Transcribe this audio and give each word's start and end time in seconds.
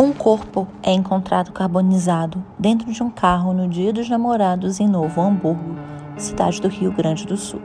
Um 0.00 0.12
corpo 0.12 0.68
é 0.80 0.92
encontrado 0.92 1.50
carbonizado 1.50 2.44
dentro 2.56 2.92
de 2.92 3.02
um 3.02 3.10
carro 3.10 3.52
no 3.52 3.66
Dia 3.66 3.92
dos 3.92 4.08
Namorados 4.08 4.78
em 4.78 4.86
Novo 4.86 5.20
Hamburgo, 5.20 5.74
cidade 6.16 6.60
do 6.60 6.68
Rio 6.68 6.92
Grande 6.92 7.26
do 7.26 7.36
Sul. 7.36 7.60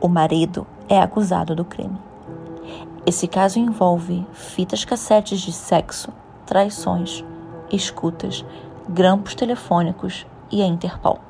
O 0.00 0.08
marido 0.08 0.66
é 0.88 1.00
acusado 1.00 1.54
do 1.54 1.64
crime. 1.64 1.96
Esse 3.06 3.28
caso 3.28 3.60
envolve 3.60 4.26
fitas 4.32 4.84
cassetes 4.84 5.40
de 5.40 5.52
sexo, 5.52 6.12
traições, 6.44 7.24
escutas, 7.70 8.44
grampos 8.88 9.36
telefônicos 9.36 10.26
e 10.50 10.60
a 10.60 10.66
Interpol. 10.66 11.20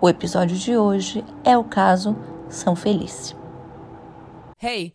O 0.00 0.08
episódio 0.08 0.56
de 0.56 0.78
hoje 0.78 1.22
é 1.44 1.58
o 1.58 1.64
caso 1.64 2.16
São 2.48 2.74
Felício. 2.74 3.36
Hey! 4.62 4.94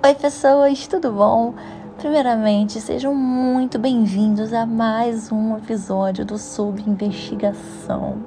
Oi, 0.00 0.14
pessoas, 0.14 0.86
tudo 0.86 1.10
bom? 1.10 1.54
Primeiramente, 1.96 2.80
sejam 2.80 3.12
muito 3.12 3.80
bem-vindos 3.80 4.52
a 4.52 4.64
mais 4.64 5.32
um 5.32 5.56
episódio 5.58 6.24
do 6.24 6.38
Sub 6.38 6.80
Investigação. 6.86 8.22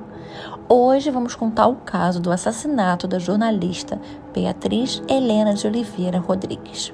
Hoje 0.67 1.09
vamos 1.09 1.33
contar 1.33 1.67
o 1.67 1.77
caso 1.77 2.19
do 2.19 2.29
assassinato 2.29 3.07
da 3.07 3.19
jornalista 3.19 3.97
Beatriz 4.33 5.01
Helena 5.07 5.53
de 5.53 5.65
Oliveira 5.65 6.19
Rodrigues. 6.19 6.93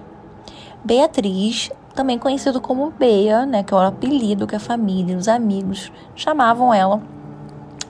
Beatriz, 0.86 1.72
também 1.96 2.20
conhecido 2.20 2.62
como 2.62 2.92
Bea, 2.92 3.48
né, 3.48 3.64
que 3.64 3.74
é 3.74 3.78
o 3.78 3.80
apelido 3.80 4.46
que 4.46 4.56
a 4.56 4.60
família 4.60 5.14
e 5.14 5.18
os 5.18 5.28
amigos 5.28 5.92
chamavam 6.14 6.72
ela 6.72 7.02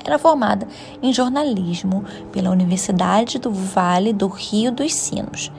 era 0.08 0.18
formada 0.18 0.68
em 1.04 1.14
jornalismo 1.14 2.04
pela 2.32 2.50
Universidade 2.50 3.38
do 3.38 3.52
Vale 3.52 4.14
do 4.14 4.28
Rio 4.28 4.72
dos 4.72 4.94
Sinos 4.94 5.52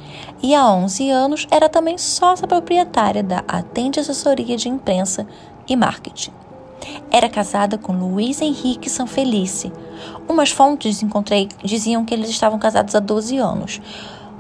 e 0.43 0.55
há 0.55 0.67
11 0.73 1.11
anos 1.11 1.47
era 1.51 1.69
também 1.69 1.99
sócia 1.99 2.47
proprietária 2.47 3.23
da 3.23 3.45
Atende 3.47 4.01
Assessoria 4.01 4.57
de 4.57 4.69
Imprensa 4.69 5.27
e 5.69 5.77
Marketing. 5.77 6.33
Era 7.11 7.29
casada 7.29 7.77
com 7.77 7.93
Luiz 7.93 8.41
Henrique 8.41 8.89
Sanfelice. 8.89 9.71
Umas 10.27 10.51
fontes 10.51 11.03
encontrei 11.03 11.49
diziam 11.63 12.05
que 12.05 12.15
eles 12.15 12.31
estavam 12.31 12.59
casados 12.59 12.95
há 12.95 13.01
12 13.01 13.37
anos. 13.37 13.81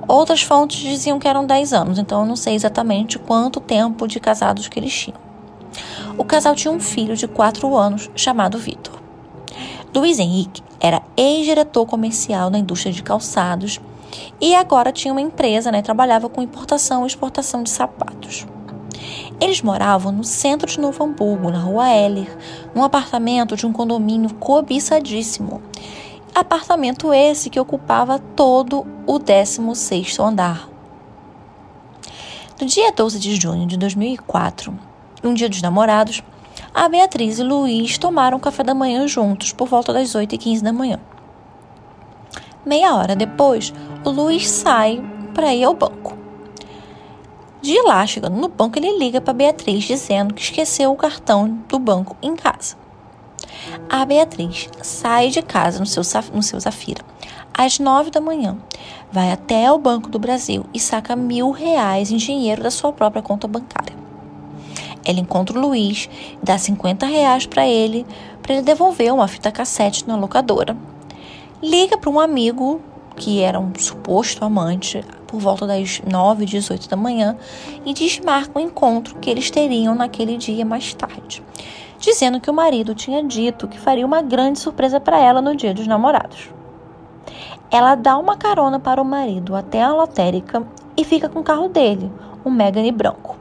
Outras 0.06 0.40
fontes 0.40 0.78
diziam 0.78 1.18
que 1.18 1.28
eram 1.28 1.44
10 1.44 1.72
anos, 1.74 1.98
então 1.98 2.20
eu 2.20 2.26
não 2.26 2.36
sei 2.36 2.54
exatamente 2.54 3.18
quanto 3.18 3.60
tempo 3.60 4.08
de 4.08 4.18
casados 4.18 4.68
que 4.68 4.78
eles 4.78 4.94
tinham. 4.94 5.20
O 6.16 6.24
casal 6.24 6.54
tinha 6.54 6.72
um 6.72 6.80
filho 6.80 7.14
de 7.14 7.28
4 7.28 7.76
anos 7.76 8.10
chamado 8.14 8.56
Vitor. 8.56 9.07
Luiz 9.98 10.20
Henrique 10.20 10.62
era 10.78 11.02
ex-diretor 11.16 11.84
comercial 11.84 12.50
na 12.50 12.58
indústria 12.58 12.92
de 12.92 13.02
calçados 13.02 13.80
e 14.40 14.54
agora 14.54 14.92
tinha 14.92 15.12
uma 15.12 15.20
empresa, 15.20 15.72
né, 15.72 15.82
trabalhava 15.82 16.28
com 16.28 16.40
importação 16.40 17.02
e 17.02 17.08
exportação 17.08 17.64
de 17.64 17.70
sapatos. 17.70 18.46
Eles 19.40 19.60
moravam 19.60 20.12
no 20.12 20.22
centro 20.22 20.68
de 20.68 20.78
Novo 20.78 21.02
Hamburgo, 21.02 21.50
na 21.50 21.58
rua 21.58 21.90
Heller, 21.90 22.36
num 22.74 22.84
apartamento 22.84 23.56
de 23.56 23.66
um 23.66 23.72
condomínio 23.72 24.32
cobiçadíssimo. 24.34 25.60
Apartamento 26.32 27.12
esse 27.12 27.50
que 27.50 27.58
ocupava 27.58 28.20
todo 28.20 28.86
o 29.04 29.18
16º 29.18 30.24
andar. 30.24 30.68
No 32.60 32.66
dia 32.66 32.92
12 32.92 33.18
de 33.18 33.34
junho 33.34 33.66
de 33.66 33.76
2004, 33.76 34.72
um 35.24 35.34
dia 35.34 35.48
dos 35.48 35.60
namorados, 35.60 36.22
a 36.74 36.88
Beatriz 36.88 37.38
e 37.38 37.42
Luiz 37.42 37.98
tomaram 37.98 38.38
café 38.38 38.62
da 38.62 38.74
manhã 38.74 39.06
juntos 39.06 39.52
por 39.52 39.68
volta 39.68 39.92
das 39.92 40.14
8 40.14 40.34
e 40.34 40.38
15 40.38 40.62
da 40.62 40.72
manhã. 40.72 40.98
Meia 42.64 42.94
hora 42.94 43.16
depois, 43.16 43.72
o 44.04 44.10
Luiz 44.10 44.48
sai 44.48 45.02
para 45.34 45.54
ir 45.54 45.64
ao 45.64 45.74
banco. 45.74 46.16
De 47.60 47.80
lá, 47.82 48.06
chegando 48.06 48.36
no 48.36 48.48
banco, 48.48 48.78
ele 48.78 48.98
liga 48.98 49.20
para 49.20 49.34
Beatriz 49.34 49.84
dizendo 49.84 50.34
que 50.34 50.42
esqueceu 50.42 50.92
o 50.92 50.96
cartão 50.96 51.58
do 51.68 51.78
banco 51.78 52.16
em 52.22 52.36
casa. 52.36 52.76
A 53.88 54.04
Beatriz 54.04 54.68
sai 54.82 55.30
de 55.30 55.42
casa 55.42 55.80
no 55.80 55.86
seu, 55.86 56.02
no 56.32 56.42
seu 56.42 56.60
Zafira 56.60 57.02
às 57.58 57.80
nove 57.80 58.12
da 58.12 58.20
manhã, 58.20 58.56
vai 59.10 59.32
até 59.32 59.70
o 59.72 59.78
Banco 59.78 60.08
do 60.08 60.18
Brasil 60.20 60.64
e 60.72 60.78
saca 60.78 61.16
mil 61.16 61.50
reais 61.50 62.12
em 62.12 62.16
dinheiro 62.16 62.62
da 62.62 62.70
sua 62.70 62.92
própria 62.92 63.20
conta 63.20 63.48
bancária. 63.48 63.97
Ela 65.08 65.20
encontra 65.20 65.58
o 65.58 65.62
Luiz, 65.62 66.06
dá 66.42 66.58
50 66.58 67.06
reais 67.06 67.46
para 67.46 67.66
ele, 67.66 68.04
para 68.42 68.52
ele 68.52 68.62
devolver 68.62 69.10
uma 69.10 69.26
fita 69.26 69.50
cassete 69.50 70.06
na 70.06 70.14
locadora. 70.16 70.76
Liga 71.62 71.96
para 71.96 72.10
um 72.10 72.20
amigo 72.20 72.78
que 73.16 73.40
era 73.40 73.58
um 73.58 73.72
suposto 73.78 74.44
amante 74.44 75.02
por 75.26 75.40
volta 75.40 75.66
das 75.66 76.02
9 76.06 76.42
e 76.42 76.46
18 76.46 76.90
da 76.90 76.96
manhã 76.96 77.38
e 77.86 77.94
desmarca 77.94 78.58
o 78.58 78.62
encontro 78.62 79.16
que 79.16 79.30
eles 79.30 79.50
teriam 79.50 79.94
naquele 79.94 80.36
dia 80.36 80.62
mais 80.62 80.92
tarde, 80.92 81.42
dizendo 81.98 82.38
que 82.38 82.50
o 82.50 82.54
marido 82.54 82.94
tinha 82.94 83.24
dito 83.24 83.66
que 83.66 83.80
faria 83.80 84.04
uma 84.04 84.20
grande 84.20 84.58
surpresa 84.58 85.00
para 85.00 85.18
ela 85.18 85.40
no 85.40 85.56
dia 85.56 85.72
dos 85.72 85.86
namorados. 85.86 86.50
Ela 87.70 87.94
dá 87.94 88.18
uma 88.18 88.36
carona 88.36 88.78
para 88.78 89.00
o 89.00 89.06
marido 89.06 89.56
até 89.56 89.82
a 89.82 89.90
lotérica 89.90 90.62
e 90.94 91.02
fica 91.02 91.30
com 91.30 91.40
o 91.40 91.44
carro 91.44 91.70
dele, 91.70 92.12
um 92.44 92.50
Megane 92.50 92.92
branco. 92.92 93.37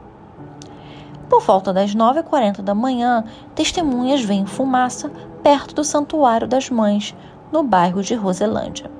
Por 1.28 1.42
volta 1.42 1.72
das 1.72 1.94
9h40 1.94 2.62
da 2.62 2.74
manhã, 2.74 3.24
testemunhas 3.54 4.22
veem 4.22 4.46
fumaça 4.46 5.10
perto 5.42 5.74
do 5.74 5.84
Santuário 5.84 6.48
das 6.48 6.70
Mães, 6.70 7.14
no 7.52 7.62
bairro 7.62 8.02
de 8.02 8.14
Roselândia. 8.14 8.90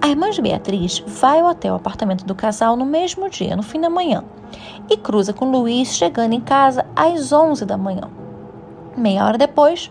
A 0.00 0.08
irmã 0.08 0.30
de 0.30 0.40
Beatriz 0.40 1.02
vai 1.06 1.40
até 1.40 1.72
o 1.72 1.74
apartamento 1.74 2.24
do 2.24 2.34
casal 2.34 2.76
no 2.76 2.84
mesmo 2.84 3.28
dia, 3.28 3.56
no 3.56 3.62
fim 3.62 3.80
da 3.80 3.90
manhã, 3.90 4.22
e 4.88 4.96
cruza 4.96 5.32
com 5.32 5.50
Luiz 5.50 5.94
chegando 5.94 6.34
em 6.34 6.40
casa 6.40 6.86
às 6.94 7.32
11 7.32 7.64
da 7.64 7.76
manhã. 7.76 8.08
Meia 8.96 9.24
hora 9.24 9.38
depois, 9.38 9.90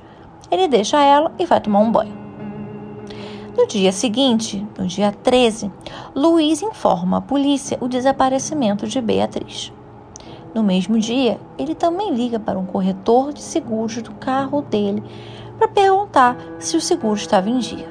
ele 0.50 0.68
deixa 0.68 1.04
ela 1.04 1.32
e 1.38 1.46
vai 1.46 1.60
tomar 1.60 1.80
um 1.80 1.92
banho. 1.92 2.16
No 3.58 3.68
dia 3.68 3.92
seguinte, 3.92 4.66
no 4.78 4.86
dia 4.86 5.12
13, 5.12 5.72
Luiz 6.16 6.62
informa 6.62 7.18
a 7.18 7.22
polícia 7.22 7.78
o 7.82 7.88
desaparecimento 7.88 8.88
de 8.88 9.02
Beatriz. 9.02 9.74
No 10.58 10.64
mesmo 10.64 10.98
dia, 10.98 11.40
ele 11.56 11.76
também 11.76 12.16
liga 12.16 12.40
para 12.40 12.58
um 12.58 12.66
corretor 12.66 13.32
de 13.32 13.44
seguros 13.44 14.02
do 14.02 14.12
carro 14.14 14.64
dele 14.64 15.04
para 15.56 15.68
perguntar 15.68 16.36
se 16.58 16.76
o 16.76 16.82
seguro 16.82 17.14
estava 17.14 17.48
em 17.48 17.60
dia. 17.60 17.88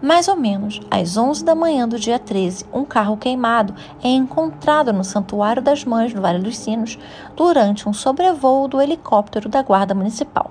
Mais 0.00 0.28
ou 0.28 0.34
menos 0.34 0.80
às 0.90 1.18
11 1.18 1.44
da 1.44 1.54
manhã 1.54 1.86
do 1.86 1.98
dia 1.98 2.18
13, 2.18 2.64
um 2.72 2.86
carro 2.86 3.18
queimado 3.18 3.74
é 4.02 4.08
encontrado 4.08 4.94
no 4.94 5.04
Santuário 5.04 5.60
das 5.60 5.84
Mães, 5.84 6.14
no 6.14 6.22
Vale 6.22 6.38
dos 6.38 6.56
Sinos, 6.56 6.98
durante 7.36 7.86
um 7.86 7.92
sobrevoo 7.92 8.66
do 8.66 8.80
helicóptero 8.80 9.50
da 9.50 9.62
Guarda 9.62 9.94
Municipal. 9.94 10.50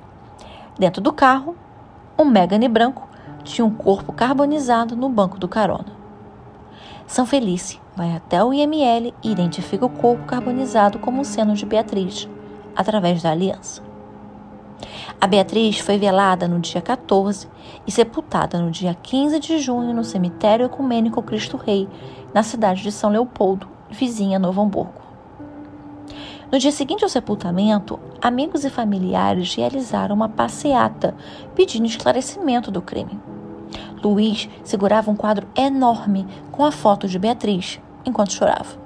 Dentro 0.78 1.02
do 1.02 1.12
carro, 1.12 1.56
um 2.16 2.26
Megane 2.26 2.68
branco 2.68 3.10
tinha 3.44 3.66
um 3.66 3.72
corpo 3.72 4.14
carbonizado 4.14 4.96
no 4.96 5.10
banco 5.10 5.40
do 5.40 5.48
carona. 5.48 5.98
São 7.08 7.26
Felice 7.26 7.81
vai 7.96 8.16
até 8.16 8.44
o 8.44 8.54
IML 8.54 9.14
e 9.24 9.32
identifica 9.32 9.86
o 9.86 9.90
corpo 9.90 10.26
carbonizado 10.26 11.00
como 11.00 11.26
seno 11.26 11.54
de 11.54 11.66
Beatriz, 11.66 12.28
através 12.76 13.22
da 13.22 13.32
aliança. 13.32 13.82
A 15.20 15.28
Beatriz 15.28 15.80
foi 15.80 15.98
velada 15.98 16.48
no 16.48 16.60
dia 16.60 16.82
14 16.82 17.48
e 17.86 17.92
sepultada 17.92 18.60
no 18.60 18.72
dia 18.72 18.94
15 18.94 19.40
de 19.40 19.60
junho 19.60 19.94
no 19.94 20.04
cemitério 20.04 20.66
ecumênico 20.66 21.22
Cristo 21.22 21.58
Rei, 21.58 21.88
na 22.34 22.42
cidade 22.44 22.82
de 22.82 22.92
São 22.92 23.12
Leopoldo, 23.12 23.68
vizinha 23.90 24.40
Novo 24.40 24.62
Hamburgo. 24.62 25.02
No 26.52 26.60
dia 26.60 26.72
seguinte 26.72 27.04
ao 27.04 27.10
sepultamento, 27.10 28.00
amigos 28.22 28.66
e 28.66 28.70
familiares 28.70 29.56
realizaram 29.56 30.16
uma 30.16 30.28
passeata 30.28 31.16
pedindo 31.56 31.86
esclarecimento 31.86 32.70
do 32.70 32.82
crime. 32.82 33.18
Luiz 34.04 34.50
segurava 34.64 35.12
um 35.12 35.16
quadro 35.16 35.48
enorme 35.56 36.28
com 36.52 36.66
a 36.66 36.72
foto 36.72 37.08
de 37.08 37.20
Beatriz 37.20 37.80
enquanto 38.06 38.34
chorava. 38.34 38.80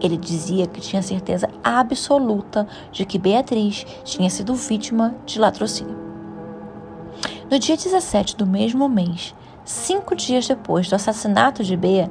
Ele 0.00 0.16
dizia 0.16 0.66
que 0.66 0.80
tinha 0.80 1.02
certeza 1.02 1.48
absoluta 1.62 2.66
de 2.92 3.04
que 3.04 3.18
Beatriz 3.18 3.84
tinha 4.04 4.30
sido 4.30 4.54
vítima 4.54 5.14
de 5.26 5.38
latrocínio. 5.38 5.96
No 7.50 7.58
dia 7.58 7.76
17 7.76 8.36
do 8.36 8.46
mesmo 8.46 8.88
mês, 8.88 9.34
cinco 9.64 10.14
dias 10.14 10.46
depois 10.46 10.88
do 10.88 10.94
assassinato 10.94 11.64
de 11.64 11.76
Bea, 11.76 12.10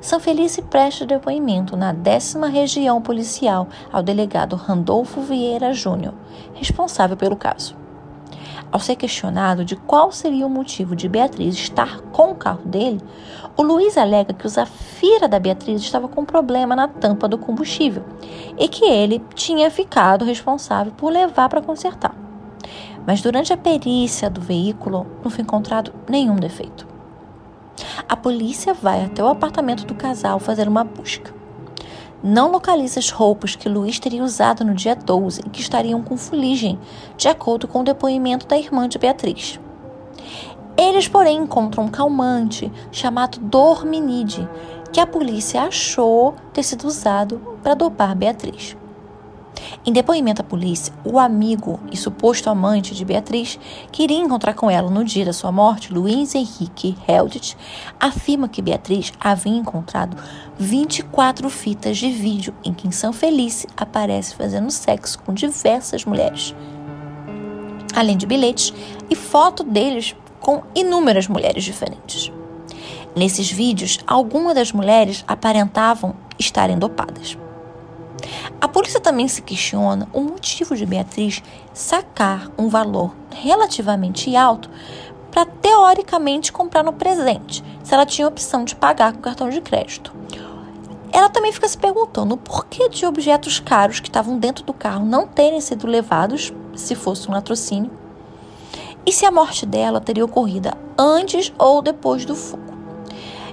São 0.00 0.18
Felice 0.18 0.62
presta 0.62 1.06
depoimento 1.06 1.76
na 1.76 1.92
décima 1.92 2.48
região 2.48 3.00
policial 3.00 3.68
ao 3.92 4.02
delegado 4.02 4.56
Randolfo 4.56 5.20
Vieira 5.20 5.72
Júnior, 5.72 6.14
responsável 6.54 7.16
pelo 7.16 7.36
caso. 7.36 7.79
Ao 8.72 8.78
ser 8.78 8.94
questionado 8.94 9.64
de 9.64 9.74
qual 9.74 10.12
seria 10.12 10.46
o 10.46 10.50
motivo 10.50 10.94
de 10.94 11.08
Beatriz 11.08 11.56
estar 11.56 12.00
com 12.12 12.30
o 12.30 12.34
carro 12.36 12.64
dele, 12.64 13.00
o 13.56 13.62
Luiz 13.62 13.98
alega 13.98 14.32
que 14.32 14.46
o 14.46 14.48
Zafira 14.48 15.26
da 15.26 15.40
Beatriz 15.40 15.82
estava 15.82 16.06
com 16.06 16.24
problema 16.24 16.76
na 16.76 16.86
tampa 16.86 17.26
do 17.26 17.36
combustível 17.36 18.04
e 18.56 18.68
que 18.68 18.84
ele 18.84 19.20
tinha 19.34 19.70
ficado 19.70 20.24
responsável 20.24 20.92
por 20.92 21.10
levar 21.10 21.48
para 21.48 21.60
consertar. 21.60 22.14
Mas 23.04 23.20
durante 23.20 23.52
a 23.52 23.56
perícia 23.56 24.30
do 24.30 24.40
veículo 24.40 25.04
não 25.24 25.30
foi 25.30 25.42
encontrado 25.42 25.92
nenhum 26.08 26.36
defeito. 26.36 26.86
A 28.08 28.16
polícia 28.16 28.72
vai 28.72 29.04
até 29.04 29.22
o 29.22 29.28
apartamento 29.28 29.84
do 29.84 29.94
casal 29.94 30.38
fazer 30.38 30.68
uma 30.68 30.84
busca. 30.84 31.39
Não 32.22 32.50
localiza 32.50 33.00
as 33.00 33.10
roupas 33.10 33.56
que 33.56 33.68
Luiz 33.68 33.98
teria 33.98 34.22
usado 34.22 34.64
no 34.64 34.74
dia 34.74 34.94
12 34.94 35.40
e 35.46 35.48
que 35.48 35.60
estariam 35.60 36.02
com 36.02 36.16
fuligem, 36.18 36.78
de 37.16 37.28
acordo 37.28 37.66
com 37.66 37.80
o 37.80 37.84
depoimento 37.84 38.46
da 38.46 38.58
irmã 38.58 38.86
de 38.86 38.98
Beatriz. 38.98 39.58
Eles, 40.76 41.08
porém, 41.08 41.38
encontram 41.38 41.84
um 41.84 41.88
calmante 41.88 42.70
chamado 42.92 43.38
Dorminide, 43.40 44.48
que 44.92 45.00
a 45.00 45.06
polícia 45.06 45.62
achou 45.62 46.34
ter 46.52 46.62
sido 46.62 46.86
usado 46.86 47.58
para 47.62 47.74
dopar 47.74 48.14
Beatriz. 48.14 48.76
Em 49.84 49.92
depoimento 49.92 50.42
à 50.42 50.44
polícia, 50.44 50.92
o 51.04 51.18
amigo 51.18 51.80
e 51.90 51.96
suposto 51.96 52.50
amante 52.50 52.94
de 52.94 53.04
Beatriz, 53.04 53.58
que 53.90 54.02
iria 54.02 54.18
encontrar 54.18 54.54
com 54.54 54.70
ela 54.70 54.90
no 54.90 55.04
dia 55.04 55.24
da 55.24 55.32
sua 55.32 55.50
morte, 55.50 55.92
Luiz 55.92 56.34
Henrique 56.34 56.96
Heldit, 57.06 57.56
afirma 57.98 58.48
que 58.48 58.60
Beatriz 58.60 59.12
havia 59.18 59.56
encontrado 59.56 60.16
24 60.58 61.48
fitas 61.48 61.96
de 61.96 62.10
vídeo 62.10 62.54
em 62.64 62.74
que 62.74 62.90
São 62.94 63.12
Felice 63.12 63.66
aparece 63.76 64.34
fazendo 64.34 64.70
sexo 64.70 65.18
com 65.20 65.32
diversas 65.32 66.04
mulheres, 66.04 66.54
além 67.94 68.16
de 68.16 68.26
bilhetes 68.26 68.74
e 69.08 69.14
foto 69.14 69.62
deles 69.62 70.14
com 70.40 70.62
inúmeras 70.74 71.28
mulheres 71.28 71.64
diferentes. 71.64 72.32
Nesses 73.14 73.50
vídeos, 73.50 73.98
algumas 74.06 74.54
das 74.54 74.72
mulheres 74.72 75.24
aparentavam 75.26 76.14
estarem 76.38 76.78
dopadas. 76.78 77.36
A 78.60 78.68
polícia 78.68 79.00
também 79.00 79.26
se 79.26 79.40
questiona 79.40 80.06
o 80.12 80.20
motivo 80.20 80.76
de 80.76 80.84
Beatriz 80.84 81.42
sacar 81.72 82.50
um 82.58 82.68
valor 82.68 83.14
relativamente 83.30 84.36
alto 84.36 84.68
para 85.30 85.46
teoricamente 85.46 86.52
comprar 86.52 86.82
no 86.82 86.92
presente, 86.92 87.64
se 87.82 87.94
ela 87.94 88.04
tinha 88.04 88.28
opção 88.28 88.64
de 88.64 88.76
pagar 88.76 89.14
com 89.14 89.20
cartão 89.20 89.48
de 89.48 89.62
crédito. 89.62 90.12
Ela 91.10 91.30
também 91.30 91.52
fica 91.52 91.66
se 91.66 91.78
perguntando 91.78 92.34
o 92.34 92.38
porquê 92.38 92.88
de 92.90 93.06
objetos 93.06 93.58
caros 93.58 93.98
que 93.98 94.08
estavam 94.08 94.38
dentro 94.38 94.62
do 94.62 94.74
carro 94.74 95.06
não 95.06 95.26
terem 95.26 95.60
sido 95.60 95.86
levados, 95.86 96.52
se 96.74 96.94
fosse 96.94 97.28
um 97.28 97.32
latrocínio, 97.32 97.90
e 99.06 99.12
se 99.12 99.24
a 99.24 99.30
morte 99.30 99.64
dela 99.64 100.02
teria 100.02 100.24
ocorrido 100.24 100.70
antes 100.98 101.50
ou 101.58 101.80
depois 101.80 102.26
do 102.26 102.36
fogo. 102.36 102.74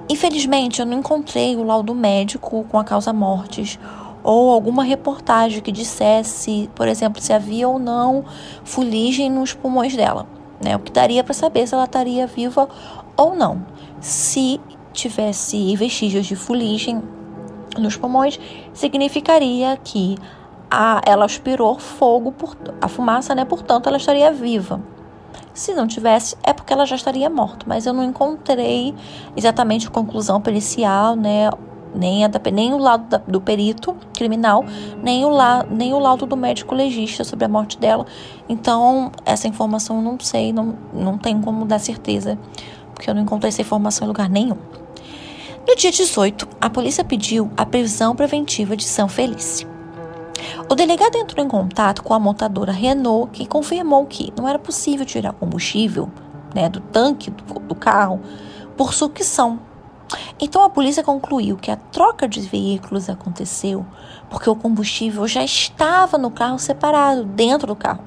Infelizmente, 0.10 0.82
eu 0.82 0.86
não 0.86 1.00
encontrei 1.00 1.56
o 1.56 1.64
laudo 1.64 1.96
médico 1.96 2.66
com 2.70 2.78
a 2.78 2.84
causa 2.84 3.14
mortes 3.14 3.80
ou 4.28 4.52
alguma 4.52 4.84
reportagem 4.84 5.62
que 5.62 5.72
dissesse, 5.72 6.70
por 6.76 6.86
exemplo, 6.86 7.22
se 7.22 7.32
havia 7.32 7.66
ou 7.66 7.80
não 7.80 8.26
fuligem 8.66 9.30
nos 9.32 9.54
pulmões 9.54 9.96
dela, 9.96 10.28
né? 10.62 10.76
O 10.76 10.80
que 10.80 10.92
daria 10.92 11.24
para 11.24 11.34
saber 11.34 11.66
se 11.66 11.74
ela 11.74 11.86
estaria 11.86 12.28
viva 12.28 12.68
ou 13.16 13.34
não. 13.34 13.66
Se 14.02 14.60
tivesse 14.92 15.74
vestígios 15.78 16.26
de 16.26 16.36
fuligem 16.36 17.02
nos 17.78 17.96
pulmões, 17.96 18.38
significaria 18.74 19.80
que 19.82 20.18
a, 20.70 21.00
ela 21.06 21.24
aspirou 21.24 21.80
fogo, 21.80 22.34
por, 22.34 22.58
a 22.82 22.90
fumaça, 22.90 23.34
né? 23.34 23.46
Portanto, 23.46 23.88
ela 23.88 23.96
estaria 23.96 24.30
viva. 24.30 24.82
Se 25.54 25.74
não 25.74 25.88
tivesse, 25.88 26.36
é 26.44 26.52
porque 26.52 26.74
ela 26.74 26.86
já 26.86 26.98
estaria 26.98 27.30
morta. 27.30 27.66
Mas 27.66 27.86
eu 27.86 27.94
não 27.94 28.04
encontrei 28.04 28.94
exatamente 29.38 29.88
a 29.88 29.90
conclusão 29.90 30.42
pericial, 30.42 31.16
né? 31.16 31.50
Nem, 31.98 32.24
a, 32.24 32.32
nem 32.52 32.74
o 32.74 32.78
lado 32.78 33.08
da, 33.10 33.18
do 33.18 33.42
perito 33.42 33.96
criminal, 34.14 34.64
nem 35.02 35.26
o, 35.26 35.30
la, 35.30 35.66
nem 35.70 35.94
o 35.94 36.00
laudo 36.00 36.26
do 36.26 36.38
médico 36.38 36.76
legista 36.76 37.24
sobre 37.24 37.46
a 37.46 37.48
morte 37.48 37.78
dela. 37.78 38.06
Então, 38.48 39.12
essa 39.26 39.48
informação 39.48 39.98
eu 39.98 40.02
não 40.02 40.20
sei, 40.20 40.54
não, 40.54 40.76
não 40.94 41.18
tenho 41.18 41.42
como 41.42 41.66
dar 41.66 41.80
certeza, 41.80 42.38
porque 42.94 43.10
eu 43.10 43.14
não 43.14 43.22
encontrei 43.22 43.50
essa 43.50 43.62
informação 43.62 44.06
em 44.06 44.08
lugar 44.08 44.30
nenhum. 44.30 44.58
No 45.68 45.76
dia 45.76 45.92
18, 45.92 46.48
a 46.62 46.70
polícia 46.70 47.04
pediu 47.04 47.52
a 47.58 47.66
prisão 47.66 48.16
preventiva 48.16 48.76
de 48.78 48.86
São 48.86 49.10
Felice. 49.10 49.68
O 50.70 50.76
delegado 50.76 51.18
entrou 51.18 51.46
em 51.46 51.50
contato 51.50 52.04
com 52.04 52.14
a 52.14 52.20
montadora 52.20 52.72
Renault, 52.72 53.32
que 53.32 53.46
confirmou 53.46 54.06
que 54.06 54.32
não 54.38 54.48
era 54.48 54.60
possível 54.60 55.06
tirar 55.06 55.34
combustível 55.34 56.10
né, 56.54 56.70
do 56.70 56.80
tanque 56.80 57.32
do, 57.32 57.60
do 57.60 57.76
carro 57.76 58.22
por 58.76 58.94
sucção 58.94 59.60
então 60.40 60.64
a 60.64 60.70
polícia 60.70 61.04
concluiu 61.04 61.58
que 61.58 61.72
a 61.72 61.76
troca 61.76 62.28
de 62.28 62.42
veículos 62.42 63.10
aconteceu 63.10 63.86
porque 64.30 64.50
o 64.50 64.56
combustível 64.56 65.28
já 65.28 65.44
estava 65.44 66.18
no 66.18 66.32
carro 66.32 66.60
separado, 66.60 67.24
dentro 67.24 67.68
do 67.68 67.76
carro. 67.76 68.04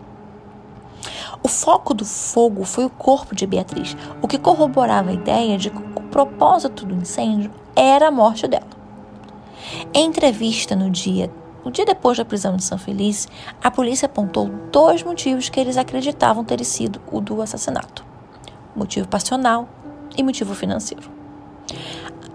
O 1.42 1.48
foco 1.48 1.94
do 1.94 2.04
fogo 2.04 2.64
foi 2.64 2.84
o 2.84 2.90
corpo 2.90 3.34
de 3.34 3.46
Beatriz, 3.46 3.96
o 4.20 4.28
que 4.28 4.38
corroborava 4.38 5.10
a 5.10 5.14
ideia 5.14 5.56
de 5.56 5.70
que 5.70 5.78
o 5.78 6.02
propósito 6.10 6.84
do 6.84 6.94
incêndio 6.94 7.50
era 7.74 8.08
a 8.08 8.10
morte 8.10 8.46
dela. 8.46 8.66
Em 9.94 10.06
entrevista 10.06 10.76
no 10.76 10.90
dia, 10.90 11.30
no 11.64 11.70
dia 11.70 11.86
depois 11.86 12.18
da 12.18 12.24
prisão 12.24 12.56
de 12.56 12.64
São 12.64 12.76
Feliz, 12.76 13.26
a 13.62 13.70
polícia 13.70 14.06
apontou 14.06 14.50
dois 14.70 15.02
motivos 15.02 15.48
que 15.48 15.58
eles 15.58 15.76
acreditavam 15.76 16.44
ter 16.44 16.62
sido 16.64 17.00
o 17.10 17.20
do 17.20 17.40
assassinato: 17.40 18.04
motivo 18.76 19.08
passional 19.08 19.68
e 20.16 20.22
motivo 20.22 20.54
financeiro. 20.54 21.19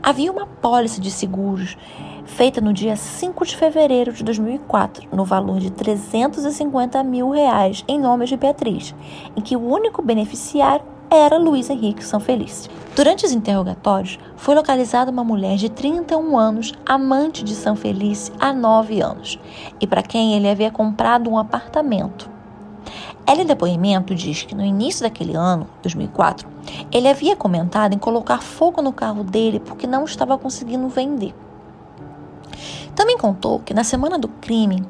Havia 0.02 0.32
uma 0.32 0.46
pólice 0.46 1.02
de 1.02 1.10
seguros 1.10 1.78
feita 2.26 2.60
no 2.60 2.74
dia 2.74 2.96
5 2.96 3.46
de 3.46 3.56
fevereiro 3.56 4.12
de 4.12 4.24
2004, 4.24 5.08
no 5.12 5.24
valor 5.24 5.60
de 5.60 5.72
350 5.72 7.04
mil 7.04 7.30
reais, 7.30 7.84
em 7.88 8.00
nome 8.00 8.26
de 8.26 8.36
Beatriz, 8.36 8.94
em 9.36 9.42
que 9.42 9.56
o 9.56 9.66
único 9.66 10.02
beneficiário 10.02 10.86
era 11.10 11.38
Luiz 11.38 11.70
Henrique 11.70 12.04
São 12.04 12.20
Feliz. 12.20 12.70
Durante 12.96 13.26
os 13.26 13.32
interrogatórios, 13.32 14.20
foi 14.36 14.56
localizada 14.56 15.12
uma 15.12 15.24
mulher 15.24 15.56
de 15.58 15.70
31 15.70 16.38
anos, 16.38 16.74
amante 16.86 17.44
de 17.44 17.56
São 17.56 17.76
Feliz 17.76 18.32
há 18.40 18.52
9 18.54 19.02
anos, 19.02 19.40
e 19.80 19.88
para 19.88 20.04
quem 20.04 20.34
ele 20.34 20.50
havia 20.50 20.72
comprado 20.72 21.30
um 21.30 21.38
apartamento. 21.38 22.35
Ela, 23.26 23.42
em 23.42 23.46
depoimento, 23.46 24.14
diz 24.14 24.44
que 24.44 24.54
no 24.54 24.64
início 24.64 25.04
daquele 25.04 25.36
ano, 25.36 25.68
2004, 25.82 26.48
ele 26.92 27.08
havia 27.08 27.36
comentado 27.36 27.94
em 27.94 27.98
colocar 27.98 28.42
fogo 28.42 28.82
no 28.82 28.94
carro 28.94 29.24
dele 29.24 29.60
porque 29.60 29.88
não 29.88 30.06
estava 30.06 30.38
conseguindo 30.38 30.88
vender. 30.88 31.34
Também 32.96 33.18
contou 33.18 33.60
que 33.60 33.74
na 33.74 33.84
semana 33.84 34.18
do 34.18 34.28
crime, 34.28 34.84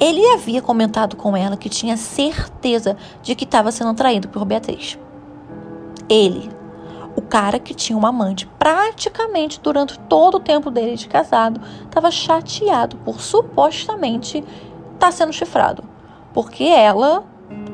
ele 0.00 0.24
havia 0.32 0.60
comentado 0.60 1.16
com 1.16 1.36
ela 1.36 1.56
que 1.56 1.68
tinha 1.68 1.96
certeza 1.96 2.96
de 3.22 3.34
que 3.34 3.44
estava 3.44 3.70
sendo 3.70 3.94
traído 3.94 4.28
por 4.28 4.44
Beatriz. 4.44 4.98
Ele, 6.08 6.50
o 7.16 7.22
cara 7.22 7.58
que 7.58 7.74
tinha 7.74 7.96
uma 7.96 8.08
amante, 8.08 8.46
praticamente 8.58 9.60
durante 9.60 9.98
todo 10.00 10.36
o 10.36 10.40
tempo 10.40 10.70
dele 10.70 10.96
de 10.96 11.08
casado, 11.08 11.60
estava 11.84 12.10
chateado 12.10 12.96
por 12.98 13.20
supostamente 13.20 14.38
estar 14.38 14.46
tá 14.98 15.12
sendo 15.12 15.32
chifrado 15.32 15.97
porque 16.32 16.64
ela, 16.64 17.24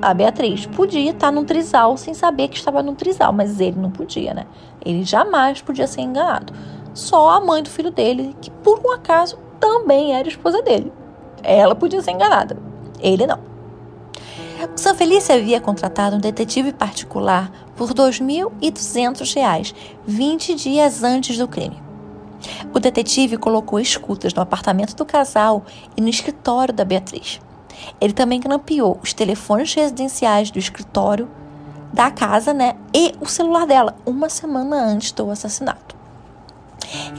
a 0.01 0.15
Beatriz, 0.15 0.67
podia 0.67 1.11
estar 1.11 1.31
no 1.31 1.45
trisal 1.45 1.97
sem 1.97 2.15
saber 2.15 2.49
que 2.49 2.57
estava 2.57 2.83
no 2.83 2.95
trisal, 2.95 3.33
mas 3.33 3.61
ele 3.61 3.79
não 3.79 3.91
podia, 3.91 4.35
né? 4.35 4.47
Ele 4.85 5.05
jamais 5.05 5.61
podia 5.61 5.87
ser 5.87 6.03
enganado. 6.03 6.53
Só 6.93 7.31
a 7.31 7.41
mãe 7.41 7.63
do 7.63 7.71
filho 7.71 7.91
dele, 7.91 8.37
que 8.41 8.51
por 8.51 8.81
um 8.85 8.93
acaso 8.93 9.39
também 9.59 10.15
era 10.15 10.29
esposa 10.29 10.63
dele. 10.63 10.93
Ela 11.43 11.75
podia 11.75 12.01
ser 12.01 12.13
enganada, 12.13 12.57
ele 13.01 13.27
não. 13.27 13.55
São 14.77 14.95
Felício 14.95 15.35
havia 15.35 15.61
contratado 15.61 16.17
um 16.17 16.21
detetive 16.21 16.73
particular 16.73 17.51
por 17.77 17.89
R$ 17.89 17.95
2.200, 17.95 19.75
20 20.07 20.55
dias 20.55 21.03
antes 21.03 21.37
do 21.37 21.49
crime. 21.49 21.83
O 22.73 22.79
detetive 22.79 23.37
colocou 23.37 23.81
escutas 23.81 24.33
no 24.35 24.43
apartamento 24.43 24.95
do 24.95 25.05
casal 25.05 25.65
e 25.97 26.01
no 26.01 26.09
escritório 26.09 26.73
da 26.73 26.85
Beatriz. 26.85 27.41
Ele 28.01 28.13
também 28.13 28.41
grampeou 28.41 28.99
os 29.03 29.13
telefones 29.13 29.73
residenciais 29.75 30.51
do 30.51 30.59
escritório 30.59 31.29
da 31.93 32.11
casa, 32.11 32.53
né, 32.53 32.75
e 32.93 33.15
o 33.21 33.27
celular 33.27 33.67
dela, 33.67 33.97
uma 34.05 34.29
semana 34.29 34.85
antes 34.85 35.13
do 35.13 35.31
assassinato. 35.31 35.95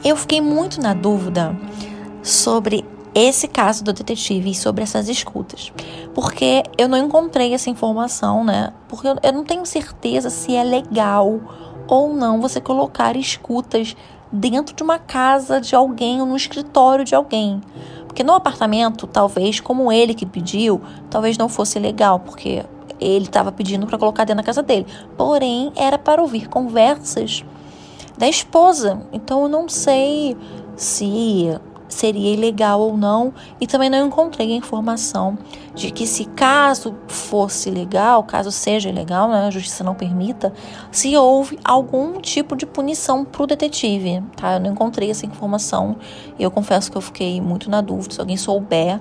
Eu 0.03 0.17
fiquei 0.17 0.41
muito 0.41 0.81
na 0.81 0.93
dúvida 0.93 1.55
sobre 2.21 2.85
esse 3.13 3.47
caso 3.47 3.81
do 3.81 3.93
detetive 3.93 4.51
e 4.51 4.55
sobre 4.55 4.83
essas 4.83 5.07
escutas, 5.07 5.71
porque 6.13 6.63
eu 6.77 6.89
não 6.89 6.97
encontrei 6.97 7.53
essa 7.53 7.69
informação, 7.69 8.43
né? 8.43 8.73
Porque 8.89 9.07
eu, 9.07 9.33
não 9.33 9.45
tenho 9.45 9.65
certeza 9.65 10.29
se 10.29 10.53
é 10.53 10.63
legal 10.63 11.39
ou 11.87 12.13
não 12.13 12.41
você 12.41 12.59
colocar 12.59 13.15
escutas 13.15 13.95
dentro 14.29 14.75
de 14.75 14.83
uma 14.83 14.99
casa 14.99 15.61
de 15.61 15.73
alguém 15.73 16.19
ou 16.19 16.27
no 16.27 16.35
escritório 16.35 17.05
de 17.05 17.15
alguém. 17.15 17.61
Porque 18.15 18.23
no 18.23 18.31
apartamento, 18.31 19.05
talvez, 19.07 19.59
como 19.59 19.91
ele 19.91 20.13
que 20.13 20.25
pediu, 20.25 20.81
talvez 21.09 21.37
não 21.37 21.49
fosse 21.49 21.77
legal, 21.77 22.17
porque 22.17 22.63
ele 22.97 23.25
estava 23.25 23.51
pedindo 23.51 23.85
para 23.85 23.97
colocar 23.97 24.23
dentro 24.23 24.41
da 24.41 24.45
casa 24.45 24.63
dele. 24.63 24.87
Porém, 25.17 25.73
era 25.75 25.97
para 25.97 26.21
ouvir 26.21 26.47
conversas 26.47 27.43
da 28.17 28.25
esposa. 28.25 29.05
Então, 29.11 29.43
eu 29.43 29.49
não 29.49 29.67
sei 29.67 30.37
se 30.77 31.59
seria 31.87 32.33
ilegal 32.33 32.81
ou 32.81 32.97
não, 32.97 33.33
e 33.59 33.67
também 33.67 33.89
não 33.89 34.07
encontrei 34.07 34.53
a 34.53 34.55
informação 34.55 35.37
de 35.73 35.91
que 35.91 36.07
se 36.07 36.25
caso 36.25 36.95
fosse 37.07 37.69
legal, 37.69 38.23
caso 38.23 38.51
seja 38.51 38.89
ilegal, 38.89 39.29
né, 39.29 39.47
a 39.47 39.51
justiça 39.51 39.83
não 39.83 39.93
permita, 39.93 40.53
se 40.91 41.15
houve 41.15 41.59
algum 41.63 42.19
tipo 42.19 42.55
de 42.55 42.65
punição 42.65 43.23
para 43.23 43.43
o 43.43 43.47
detetive, 43.47 44.23
tá? 44.35 44.53
Eu 44.53 44.59
não 44.59 44.71
encontrei 44.71 45.09
essa 45.09 45.25
informação 45.25 45.97
e 46.39 46.43
eu 46.43 46.51
confesso 46.51 46.91
que 46.91 46.97
eu 46.97 47.01
fiquei 47.01 47.39
muito 47.41 47.69
na 47.69 47.81
dúvida, 47.81 48.13
se 48.13 48.19
alguém 48.19 48.37
souber, 48.37 48.99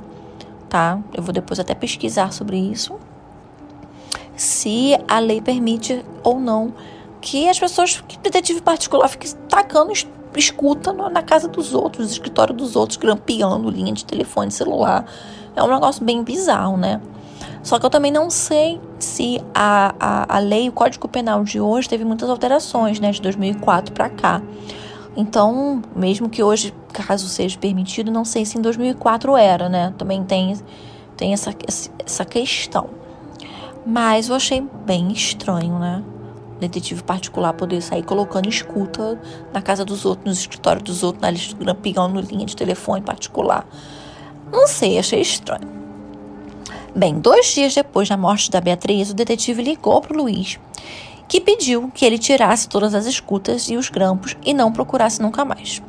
tá? 0.69 0.99
Eu 1.13 1.23
vou 1.23 1.33
depois 1.33 1.59
até 1.61 1.75
pesquisar 1.75 2.33
sobre 2.33 2.59
isso, 2.59 2.99
se 4.37 4.97
a 5.07 5.19
lei 5.19 5.41
permite 5.41 6.05
ou 6.23 6.41
não 6.41 6.73
que 7.21 7.49
as 7.49 7.59
pessoas, 7.59 8.03
que 8.07 8.19
detetive 8.19 8.61
particular 8.61 9.09
fique 9.09 9.33
tacando 9.49 9.93
escuta 10.39 10.93
na 10.93 11.23
casa 11.23 11.49
dos 11.49 11.75
outros, 11.75 12.07
no 12.07 12.13
escritório 12.13 12.55
dos 12.55 12.77
outros, 12.77 12.97
grampeando 12.97 13.71
linha 13.71 13.93
de 13.93 14.05
telefone 14.05 14.51
celular. 14.51 15.05
É 15.55 15.63
um 15.63 15.69
negócio 15.69 16.05
bem 16.05 16.23
bizarro, 16.23 16.77
né? 16.77 17.01
Só 17.63 17.79
que 17.79 17.87
eu 17.87 17.91
também 17.91 18.13
não 18.13 18.29
sei 18.29 18.81
se 18.99 19.41
a, 19.55 19.95
a, 19.99 20.37
a 20.37 20.39
lei, 20.39 20.69
o 20.69 20.73
Código 20.73 21.09
Penal 21.09 21.43
de 21.45 21.61
hoje 21.61 21.89
teve 21.89 22.05
muitas 22.05 22.29
alterações, 22.29 23.01
né? 23.01 23.11
De 23.11 23.23
2004 23.23 23.93
para 23.93 24.11
cá. 24.11 24.43
Então, 25.17 25.81
mesmo 25.95 26.29
que 26.29 26.43
hoje, 26.43 26.75
caso 26.93 27.29
seja 27.29 27.59
permitido, 27.59 28.11
não 28.11 28.25
sei 28.25 28.45
se 28.45 28.59
em 28.59 28.61
2004 28.61 29.37
era, 29.37 29.69
né? 29.69 29.95
Também 29.97 30.25
tem, 30.25 30.57
tem 31.17 31.33
essa, 31.33 31.55
essa 32.05 32.25
questão. 32.25 32.91
Mas 33.87 34.29
eu 34.29 34.35
achei 34.35 34.61
bem 34.85 35.13
estranho, 35.13 35.79
né? 35.79 36.03
Detetive 36.69 37.03
particular 37.03 37.53
poder 37.53 37.81
sair 37.81 38.03
colocando 38.03 38.49
escuta 38.49 39.21
na 39.53 39.63
casa 39.63 39.85
dos 39.85 40.05
outros, 40.05 40.27
nos 40.27 40.39
escritórios 40.39 40.83
dos 40.83 41.03
outros, 41.03 41.23
na 41.23 41.31
lista 41.31 41.75
pegando 41.75 42.21
linha 42.21 42.47
de 42.47 42.57
telefone 42.57 43.03
particular. 43.03 43.67
Não 44.53 44.67
sei, 44.67 44.99
achei 44.99 45.21
estranho. 45.21 45.69
Bem, 46.95 47.19
dois 47.19 47.47
dias 47.47 47.75
depois 47.75 48.09
da 48.09 48.17
morte 48.17 48.51
da 48.51 48.61
Beatriz, 48.61 49.11
o 49.11 49.15
detetive 49.15 49.63
ligou 49.63 50.01
para 50.01 50.15
o 50.15 50.23
Luiz, 50.23 50.61
que 51.27 51.41
pediu 51.41 51.91
que 51.93 52.05
ele 52.05 52.19
tirasse 52.19 52.69
todas 52.69 52.95
as 52.95 53.07
escutas 53.07 53.69
e 53.69 53.77
os 53.77 53.89
grampos 53.89 54.37
e 54.45 54.55
não 54.55 54.73
procurasse 54.73 55.21
nunca 55.21 55.45
mais. 55.45 55.83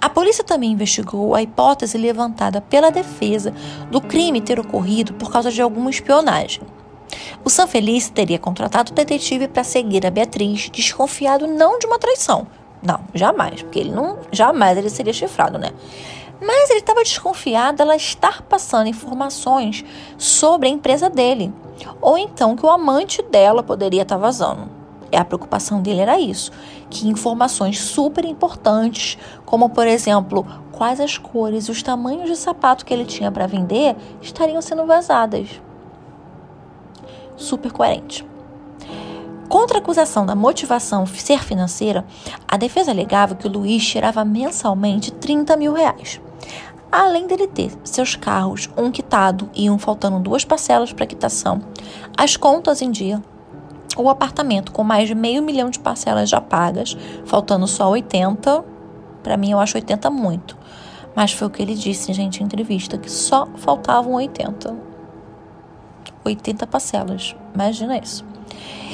A 0.00 0.08
polícia 0.08 0.42
também 0.42 0.72
investigou 0.72 1.34
a 1.34 1.42
hipótese 1.42 1.98
levantada 1.98 2.60
pela 2.60 2.90
defesa 2.90 3.54
do 3.90 4.00
crime 4.00 4.40
ter 4.40 4.58
ocorrido 4.58 5.12
por 5.14 5.30
causa 5.30 5.50
de 5.50 5.60
alguma 5.60 5.90
espionagem. 5.90 6.62
O 7.44 7.50
Sanfelice 7.50 8.12
teria 8.12 8.38
contratado 8.38 8.92
o 8.92 8.94
detetive 8.94 9.48
para 9.48 9.64
seguir 9.64 10.06
a 10.06 10.10
Beatriz, 10.10 10.70
desconfiado 10.70 11.48
não 11.48 11.76
de 11.76 11.86
uma 11.86 11.98
traição. 11.98 12.46
Não, 12.80 13.00
jamais, 13.12 13.62
porque 13.62 13.80
ele 13.80 13.90
não 13.90 14.18
jamais 14.30 14.78
ele 14.78 14.88
seria 14.88 15.12
chifrado, 15.12 15.58
né? 15.58 15.70
Mas 16.40 16.70
ele 16.70 16.78
estava 16.78 17.02
desconfiado 17.02 17.78
dela 17.78 17.96
estar 17.96 18.42
passando 18.42 18.86
informações 18.86 19.84
sobre 20.16 20.68
a 20.68 20.70
empresa 20.70 21.10
dele, 21.10 21.52
ou 22.00 22.16
então 22.16 22.54
que 22.54 22.64
o 22.64 22.70
amante 22.70 23.20
dela 23.22 23.62
poderia 23.62 24.02
estar 24.02 24.16
vazando. 24.16 24.68
E 25.10 25.16
a 25.16 25.24
preocupação 25.24 25.82
dele 25.82 26.00
era 26.00 26.20
isso, 26.20 26.52
que 26.88 27.08
informações 27.08 27.80
super 27.80 28.24
importantes, 28.24 29.18
como 29.44 29.68
por 29.68 29.88
exemplo, 29.88 30.46
quais 30.70 31.00
as 31.00 31.18
cores 31.18 31.64
e 31.66 31.72
os 31.72 31.82
tamanhos 31.82 32.30
de 32.30 32.36
sapato 32.36 32.84
que 32.84 32.94
ele 32.94 33.04
tinha 33.04 33.32
para 33.32 33.48
vender, 33.48 33.96
estariam 34.20 34.62
sendo 34.62 34.86
vazadas 34.86 35.48
super 37.42 37.72
coerente. 37.72 38.26
Contra 39.48 39.76
a 39.76 39.80
acusação 39.80 40.24
da 40.24 40.34
motivação 40.34 41.04
ser 41.04 41.44
financeira, 41.44 42.06
a 42.48 42.56
defesa 42.56 42.90
alegava 42.90 43.34
que 43.34 43.46
o 43.46 43.50
Luiz 43.50 43.86
tirava 43.86 44.24
mensalmente 44.24 45.12
30 45.12 45.56
mil 45.58 45.74
reais. 45.74 46.20
Além 46.90 47.26
dele 47.26 47.46
ter 47.46 47.70
seus 47.84 48.16
carros, 48.16 48.70
um 48.76 48.90
quitado 48.90 49.50
e 49.54 49.68
um 49.68 49.78
faltando 49.78 50.18
duas 50.18 50.44
parcelas 50.44 50.92
para 50.92 51.06
quitação, 51.06 51.60
as 52.16 52.36
contas 52.36 52.80
em 52.80 52.90
dia, 52.90 53.22
o 53.96 54.08
apartamento 54.08 54.72
com 54.72 54.82
mais 54.82 55.08
de 55.08 55.14
meio 55.14 55.42
milhão 55.42 55.68
de 55.68 55.78
parcelas 55.78 56.30
já 56.30 56.40
pagas, 56.40 56.96
faltando 57.26 57.66
só 57.66 57.90
80, 57.90 58.64
para 59.22 59.36
mim 59.36 59.52
eu 59.52 59.60
acho 59.60 59.76
80 59.76 60.10
muito. 60.10 60.56
Mas 61.14 61.32
foi 61.32 61.46
o 61.46 61.50
que 61.50 61.62
ele 61.62 61.74
disse, 61.74 62.12
gente, 62.12 62.42
em 62.42 62.46
entrevista, 62.46 62.96
que 62.96 63.10
só 63.10 63.46
faltavam 63.56 64.14
80. 64.14 64.91
80 66.24 66.66
parcelas. 66.66 67.34
Imagina 67.54 67.98
isso. 67.98 68.24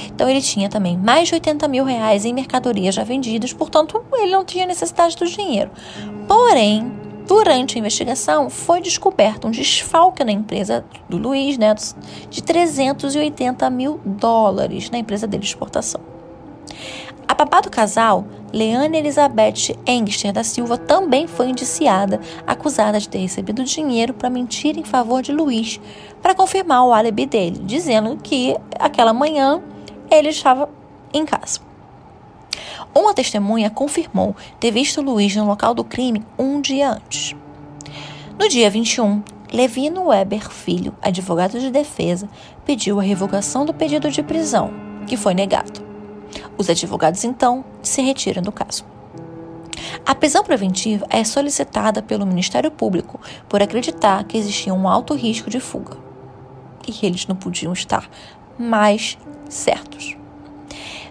Então 0.07 0.29
ele 0.29 0.41
tinha 0.41 0.69
também 0.69 0.97
mais 0.97 1.29
de 1.29 1.35
80 1.35 1.69
mil 1.69 1.85
reais 1.85 2.25
em 2.25 2.33
mercadorias 2.33 2.95
já 2.95 3.05
vendidas, 3.05 3.53
portanto 3.53 4.05
ele 4.15 4.33
não 4.33 4.45
tinha 4.45 4.67
necessidade 4.67 5.17
do 5.17 5.27
dinheiro. 5.27 5.71
Porém, 6.27 6.93
durante 7.27 7.77
a 7.77 7.79
investigação 7.79 8.51
foi 8.51 8.81
descoberto 8.81 9.47
um 9.47 9.51
desfalque 9.51 10.25
na 10.25 10.33
empresa 10.33 10.85
do 11.09 11.19
Luiz, 11.19 11.59
né, 11.59 11.75
de 12.31 12.43
380 12.43 13.69
mil 13.71 14.01
dólares 14.05 14.91
na 14.91 14.99
empresa 14.99 15.27
dele 15.27 15.43
de 15.43 15.49
exportação. 15.49 16.01
A 17.29 17.35
papá 17.35 17.61
do 17.61 17.69
casal, 17.69 18.25
Leane 18.55 18.97
Elizabeth 18.97 19.77
Engster 19.87 20.33
da 20.33 20.43
Silva, 20.43 20.79
também 20.79 21.27
foi 21.27 21.51
indiciada, 21.51 22.19
acusada 22.47 22.99
de 22.99 23.07
ter 23.07 23.19
recebido 23.19 23.63
dinheiro 23.65 24.15
para 24.15 24.31
mentir 24.31 24.79
em 24.79 24.83
favor 24.83 25.21
de 25.21 25.31
Luiz, 25.31 25.79
para 26.23 26.35
confirmar 26.35 26.87
o 26.87 26.93
álibi 26.93 27.27
dele, 27.27 27.61
dizendo 27.63 28.17
que 28.17 28.57
aquela 28.79 29.13
manhã 29.13 29.61
ele 30.11 30.31
estava 30.31 30.71
em 31.13 31.27
casa. 31.27 31.61
Uma 32.95 33.13
testemunha 33.13 33.69
confirmou 33.69 34.35
ter 34.59 34.71
visto 34.71 35.03
Luiz 35.03 35.37
no 35.37 35.47
local 35.47 35.75
do 35.75 35.85
crime 35.85 36.25
um 36.39 36.63
dia 36.63 36.93
antes. 36.93 37.37
No 38.39 38.49
dia 38.49 38.71
21, 38.71 39.23
Levino 39.53 40.07
Weber 40.07 40.49
Filho, 40.49 40.95
advogado 41.03 41.61
de 41.61 41.71
defesa, 41.71 42.27
pediu 42.65 42.99
a 42.99 43.03
revogação 43.03 43.67
do 43.67 43.75
pedido 43.75 44.11
de 44.11 44.23
prisão, 44.23 44.71
que 45.07 45.17
foi 45.17 45.35
negado. 45.35 45.88
Os 46.59 46.69
advogados, 46.69 47.23
então, 47.23 47.65
se 47.83 48.03
retiram 48.03 48.43
do 48.43 48.51
caso. 48.51 48.85
A 50.05 50.15
prisão 50.15 50.43
preventiva 50.43 51.07
é 51.09 51.23
solicitada 51.23 52.03
pelo 52.03 52.27
Ministério 52.27 52.71
Público 52.71 53.21
por 53.49 53.63
acreditar 53.63 54.25
que 54.25 54.37
existia 54.37 54.75
um 54.75 54.89
alto 54.89 55.15
risco 55.15 55.49
de 55.49 55.61
fuga. 55.61 55.97
E 56.87 57.07
eles 57.07 57.27
não 57.27 57.37
podiam 57.37 57.73
estar 57.73 58.11
mais 58.59 59.17
certos. 59.49 60.17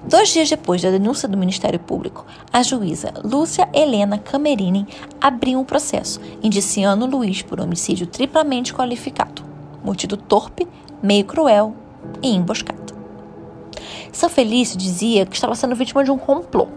Dois 0.03 0.29
dias 0.29 0.49
depois 0.49 0.81
da 0.81 0.91
denúncia 0.91 1.27
do 1.27 1.37
Ministério 1.37 1.79
Público, 1.79 2.25
a 2.51 2.61
juíza 2.61 3.13
Lúcia 3.23 3.67
Helena 3.73 4.17
Camerini 4.17 4.87
abriu 5.19 5.59
um 5.59 5.65
processo 5.65 6.19
indiciando 6.43 7.05
Luiz 7.05 7.41
por 7.41 7.59
homicídio 7.59 8.05
triplamente 8.05 8.73
qualificado, 8.73 9.43
motivo 9.83 10.15
torpe, 10.15 10.67
meio 11.01 11.25
cruel 11.25 11.73
e 12.21 12.29
emboscado. 12.29 12.86
São 14.11 14.29
Felício 14.29 14.77
dizia 14.77 15.25
que 15.25 15.35
estava 15.35 15.55
sendo 15.55 15.75
vítima 15.75 16.03
de 16.03 16.11
um 16.11 16.17
complô, 16.17 16.67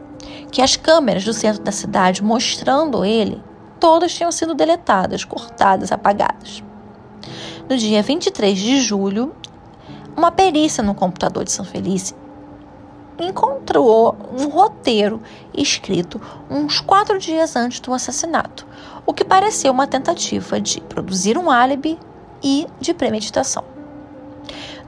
que 0.51 0.63
as 0.63 0.77
câmeras 0.77 1.25
do 1.25 1.33
centro 1.33 1.63
da 1.63 1.73
cidade 1.73 2.23
mostrando 2.23 3.05
ele, 3.05 3.43
todas 3.79 4.15
tinham 4.15 4.33
sido 4.33 4.55
deletadas, 4.55 5.25
cortadas, 5.25 5.93
apagadas. 5.93 6.63
No 7.69 7.77
dia 7.77 8.03
23 8.03 8.59
de 8.59 8.81
julho, 8.81 9.35
uma 10.17 10.31
perícia 10.31 10.83
no 10.83 10.95
computador 10.95 11.45
de 11.45 11.53
São 11.53 11.65
Felício 11.65 12.17
encontrou 13.19 14.17
um 14.33 14.49
roteiro 14.49 15.21
escrito 15.55 16.21
uns 16.49 16.81
quatro 16.81 17.19
dias 17.19 17.55
antes 17.57 17.81
do 17.81 17.93
assassinato, 17.93 18.67
o 19.05 19.13
que 19.13 19.25
pareceu 19.25 19.73
uma 19.73 19.87
tentativa 19.87 20.61
de 20.61 20.81
produzir 20.81 21.37
um 21.37 21.51
álibi 21.51 21.99
e 22.43 22.67
de 22.81 22.95
premeditação. 22.95 23.65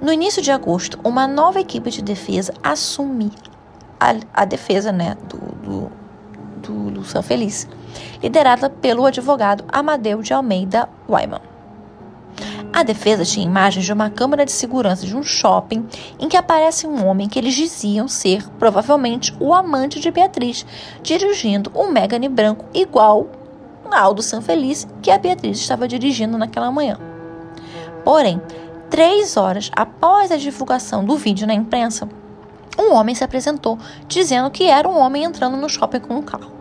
No 0.02 0.12
início 0.12 0.42
de 0.42 0.50
agosto, 0.50 0.98
uma 1.04 1.28
nova 1.28 1.60
equipe 1.60 1.88
de 1.88 2.02
defesa 2.02 2.52
assume 2.60 3.30
a, 4.00 4.16
a 4.34 4.44
defesa 4.44 4.90
né, 4.90 5.16
do, 5.28 5.90
do, 6.60 6.90
do 6.90 7.04
São 7.04 7.22
Feliz, 7.22 7.68
liderada 8.20 8.68
pelo 8.68 9.06
advogado 9.06 9.64
Amadeu 9.68 10.20
de 10.20 10.34
Almeida 10.34 10.88
Wyman. 11.08 11.40
A 12.72 12.82
defesa 12.82 13.24
tinha 13.24 13.46
imagens 13.46 13.84
de 13.84 13.92
uma 13.92 14.10
câmera 14.10 14.44
de 14.44 14.50
segurança 14.50 15.06
de 15.06 15.16
um 15.16 15.22
shopping 15.22 15.86
em 16.18 16.28
que 16.28 16.36
aparece 16.36 16.84
um 16.84 17.06
homem 17.06 17.28
que 17.28 17.38
eles 17.38 17.54
diziam 17.54 18.08
ser 18.08 18.44
provavelmente 18.58 19.32
o 19.38 19.54
amante 19.54 20.00
de 20.00 20.10
Beatriz, 20.10 20.66
dirigindo 21.00 21.70
um 21.76 21.92
Megane 21.92 22.28
branco 22.28 22.64
igual 22.74 23.28
ao 23.88 24.12
do 24.12 24.22
Sanfelice 24.22 24.88
que 25.00 25.12
a 25.12 25.18
Beatriz 25.18 25.58
estava 25.58 25.86
dirigindo 25.86 26.36
naquela 26.36 26.72
manhã. 26.72 26.98
Porém, 28.04 28.40
três 28.92 29.38
horas 29.38 29.70
após 29.74 30.30
a 30.30 30.36
divulgação 30.36 31.02
do 31.02 31.16
vídeo 31.16 31.46
na 31.46 31.54
imprensa, 31.54 32.06
um 32.78 32.92
homem 32.92 33.14
se 33.14 33.24
apresentou 33.24 33.78
dizendo 34.06 34.50
que 34.50 34.64
era 34.64 34.86
um 34.86 34.98
homem 34.98 35.24
entrando 35.24 35.56
no 35.56 35.66
shopping 35.66 36.00
com 36.00 36.16
um 36.16 36.22
carro. 36.22 36.52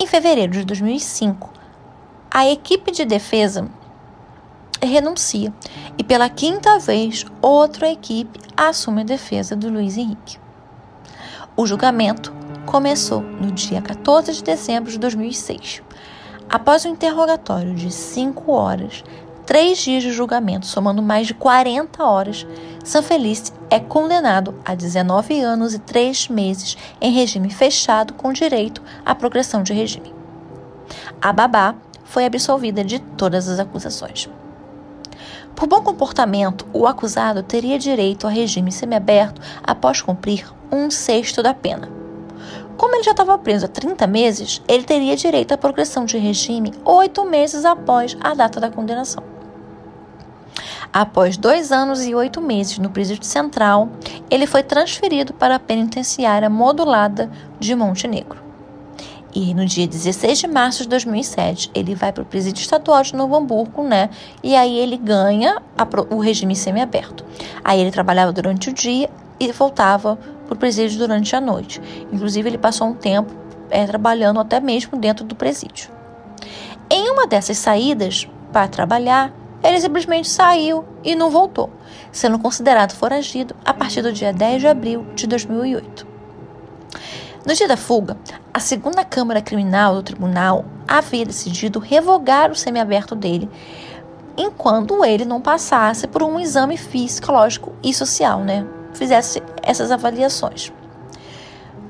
Em 0.00 0.06
fevereiro 0.06 0.52
de 0.52 0.64
2005, 0.64 1.50
a 2.30 2.48
equipe 2.48 2.90
de 2.90 3.04
defesa 3.04 3.68
renuncia 4.82 5.52
e 5.98 6.02
pela 6.02 6.30
quinta 6.30 6.78
vez 6.78 7.26
outra 7.42 7.90
equipe 7.90 8.40
assume 8.56 9.02
a 9.02 9.04
defesa 9.04 9.54
do 9.54 9.68
Luiz 9.68 9.98
Henrique. 9.98 10.38
O 11.54 11.66
julgamento 11.66 12.32
começou 12.64 13.20
no 13.20 13.52
dia 13.52 13.82
14 13.82 14.32
de 14.32 14.42
dezembro 14.42 14.90
de 14.90 14.98
2006. 14.98 15.82
Após 16.48 16.84
um 16.84 16.90
interrogatório 16.90 17.74
de 17.74 17.90
cinco 17.90 18.52
horas, 18.52 19.02
três 19.46 19.78
dias 19.78 20.02
de 20.02 20.12
julgamento, 20.12 20.66
somando 20.66 21.02
mais 21.02 21.26
de 21.26 21.34
40 21.34 22.04
horas, 22.04 22.46
Sanfelice 22.84 23.52
é 23.70 23.78
condenado 23.78 24.54
a 24.64 24.74
19 24.74 25.40
anos 25.40 25.74
e 25.74 25.78
3 25.78 26.28
meses 26.28 26.76
em 27.00 27.12
regime 27.12 27.50
fechado 27.50 28.14
com 28.14 28.32
direito 28.32 28.82
à 29.04 29.14
progressão 29.14 29.62
de 29.62 29.72
regime. 29.72 30.12
A 31.20 31.32
babá 31.32 31.74
foi 32.04 32.24
absolvida 32.24 32.84
de 32.84 32.98
todas 32.98 33.48
as 33.48 33.58
acusações. 33.58 34.28
Por 35.54 35.66
bom 35.68 35.82
comportamento, 35.82 36.66
o 36.72 36.86
acusado 36.86 37.42
teria 37.42 37.78
direito 37.78 38.26
a 38.26 38.30
regime 38.30 38.72
semiaberto 38.72 39.40
após 39.62 40.00
cumprir 40.00 40.52
um 40.70 40.90
sexto 40.90 41.42
da 41.42 41.54
pena. 41.54 41.88
Como 42.76 42.96
ele 42.96 43.04
já 43.04 43.12
estava 43.12 43.38
preso 43.38 43.66
há 43.66 43.68
30 43.68 44.06
meses, 44.06 44.62
ele 44.66 44.82
teria 44.82 45.14
direito 45.14 45.52
à 45.52 45.58
progressão 45.58 46.04
de 46.04 46.18
regime 46.18 46.72
oito 46.84 47.24
meses 47.24 47.64
após 47.64 48.16
a 48.20 48.34
data 48.34 48.58
da 48.58 48.70
condenação. 48.70 49.31
Após 50.92 51.38
dois 51.38 51.72
anos 51.72 52.04
e 52.04 52.14
oito 52.14 52.40
meses 52.40 52.78
no 52.78 52.90
presídio 52.90 53.24
central, 53.24 53.88
ele 54.30 54.46
foi 54.46 54.62
transferido 54.62 55.32
para 55.32 55.54
a 55.54 55.58
penitenciária 55.58 56.50
modulada 56.50 57.30
de 57.58 57.74
Montenegro. 57.74 58.42
E 59.34 59.54
no 59.54 59.64
dia 59.64 59.86
16 59.86 60.40
de 60.40 60.46
março 60.46 60.82
de 60.82 60.90
2007, 60.90 61.70
ele 61.74 61.94
vai 61.94 62.12
para 62.12 62.22
o 62.22 62.26
presídio 62.26 62.60
estadual 62.60 63.02
de 63.02 63.16
Novo 63.16 63.34
Hamburgo, 63.34 63.82
né? 63.82 64.10
E 64.42 64.54
aí 64.54 64.78
ele 64.78 64.98
ganha 64.98 65.62
a, 65.78 66.14
o 66.14 66.18
regime 66.18 66.54
semiaberto. 66.54 67.24
Aí 67.64 67.80
ele 67.80 67.90
trabalhava 67.90 68.30
durante 68.30 68.68
o 68.68 68.74
dia 68.74 69.08
e 69.40 69.50
voltava 69.50 70.18
para 70.44 70.54
o 70.54 70.58
presídio 70.58 70.98
durante 70.98 71.34
a 71.34 71.40
noite. 71.40 71.80
Inclusive, 72.12 72.50
ele 72.50 72.58
passou 72.58 72.88
um 72.88 72.92
tempo 72.92 73.32
é, 73.70 73.86
trabalhando 73.86 74.38
até 74.38 74.60
mesmo 74.60 74.98
dentro 74.98 75.24
do 75.24 75.34
presídio. 75.34 75.88
Em 76.90 77.10
uma 77.10 77.26
dessas 77.26 77.56
saídas 77.56 78.28
para 78.52 78.68
trabalhar, 78.68 79.32
ele 79.62 79.80
simplesmente 79.80 80.28
saiu 80.28 80.84
e 81.04 81.14
não 81.14 81.30
voltou, 81.30 81.70
sendo 82.10 82.38
considerado 82.38 82.92
foragido 82.92 83.54
a 83.64 83.72
partir 83.72 84.02
do 84.02 84.12
dia 84.12 84.32
10 84.32 84.60
de 84.60 84.66
abril 84.66 85.06
de 85.14 85.26
2008. 85.26 86.06
No 87.44 87.54
dia 87.54 87.66
da 87.66 87.76
fuga, 87.76 88.16
a 88.54 88.60
segunda 88.60 89.04
Câmara 89.04 89.42
Criminal 89.42 89.94
do 89.94 90.02
Tribunal 90.02 90.64
havia 90.86 91.24
decidido 91.24 91.78
revogar 91.78 92.50
o 92.50 92.54
semiaberto 92.54 93.14
dele, 93.14 93.50
enquanto 94.36 95.04
ele 95.04 95.24
não 95.24 95.40
passasse 95.40 96.06
por 96.06 96.22
um 96.22 96.38
exame 96.38 96.76
fisiológico 96.76 97.72
e 97.82 97.92
social, 97.92 98.40
né? 98.40 98.64
Fizesse 98.92 99.42
essas 99.62 99.90
avaliações. 99.90 100.72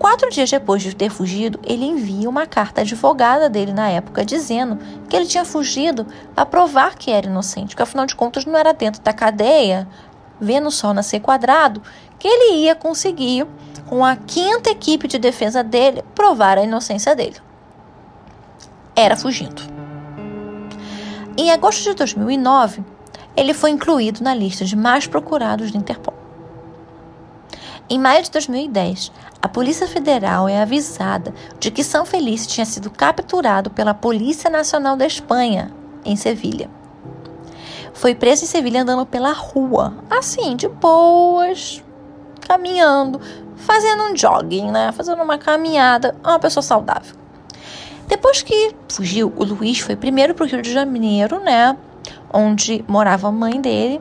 Quatro 0.03 0.31
dias 0.31 0.51
depois 0.51 0.83
de 0.83 0.97
ter 0.97 1.11
fugido, 1.11 1.61
ele 1.63 1.85
envia 1.85 2.29
uma 2.29 2.45
carta 2.45 2.81
à 2.81 2.83
advogada 2.83 3.49
dele 3.49 3.73
na 3.73 3.89
época 3.89 4.25
dizendo 4.25 4.77
que 5.09 5.15
ele 5.15 5.27
tinha 5.27 5.45
fugido 5.45 6.05
para 6.35 6.45
provar 6.45 6.97
que 6.97 7.13
era 7.13 7.29
inocente, 7.29 7.77
que 7.77 7.83
afinal 7.83 8.05
de 8.05 8.17
contas 8.17 8.45
não 8.45 8.59
era 8.59 8.75
dentro 8.75 9.01
da 9.01 9.13
cadeia, 9.13 9.87
vendo 10.41 10.67
o 10.67 10.73
sol 10.73 10.93
nascer 10.93 11.21
quadrado, 11.21 11.81
que 12.19 12.27
ele 12.27 12.65
ia 12.65 12.75
conseguir, 12.75 13.47
com 13.87 14.05
a 14.05 14.17
quinta 14.17 14.71
equipe 14.71 15.07
de 15.07 15.21
defesa 15.21 15.63
dele, 15.63 16.03
provar 16.17 16.59
a 16.59 16.65
inocência 16.65 17.15
dele. 17.15 17.37
Era 18.97 19.17
fugindo. 19.17 19.63
Em 21.37 21.53
agosto 21.53 21.85
de 21.85 21.95
2009, 21.95 22.85
ele 23.37 23.55
foi 23.55 23.71
incluído 23.71 24.21
na 24.21 24.35
lista 24.35 24.65
de 24.65 24.75
mais 24.75 25.07
procurados 25.07 25.71
do 25.71 25.79
Interpol. 25.79 26.12
Em 27.91 27.99
maio 27.99 28.23
de 28.23 28.31
2010, 28.31 29.13
a 29.41 29.49
Polícia 29.49 29.87
Federal 29.87 30.49
é 30.49 30.63
avisada 30.63 31.35
de 31.59 31.71
que 31.71 31.83
São 31.85 32.07
Felício 32.07 32.49
tinha 32.49 32.65
sido 32.65 32.91
capturado 32.91 33.71
pela 33.71 33.93
Polícia 33.93 34.49
Nacional 34.49 34.97
da 34.97 35.07
Espanha, 35.07 35.71
em 36.05 36.17
Sevilha. 36.17 36.71
Foi 37.93 38.15
preso 38.15 38.45
em 38.45 38.47
Sevilha 38.47 38.83
andando 38.83 39.05
pela 39.05 39.33
rua, 39.33 39.95
assim, 40.09 40.57
de 40.57 40.69
boas, 40.69 41.83
caminhando, 42.41 43.21
fazendo 43.57 44.05
um 44.05 44.17
jogging, 44.17 44.71
né? 44.71 44.93
Fazendo 44.93 45.23
uma 45.23 45.39
caminhada, 45.39 46.17
uma 46.25 46.39
pessoa 46.39 46.63
saudável. 46.63 47.17
Depois 48.09 48.43
que 48.43 48.75
fugiu, 48.89 49.33
o 49.37 49.45
Luiz 49.45 49.81
foi 49.81 49.97
primeiro 49.97 50.35
para 50.35 50.45
o 50.45 50.49
Rio 50.49 50.63
de 50.63 50.73
Janeiro, 50.73 51.41
né? 51.41 51.77
Onde 52.33 52.85
morava 52.89 53.29
a 53.29 53.33
mãe 53.33 53.61
dele, 53.61 54.01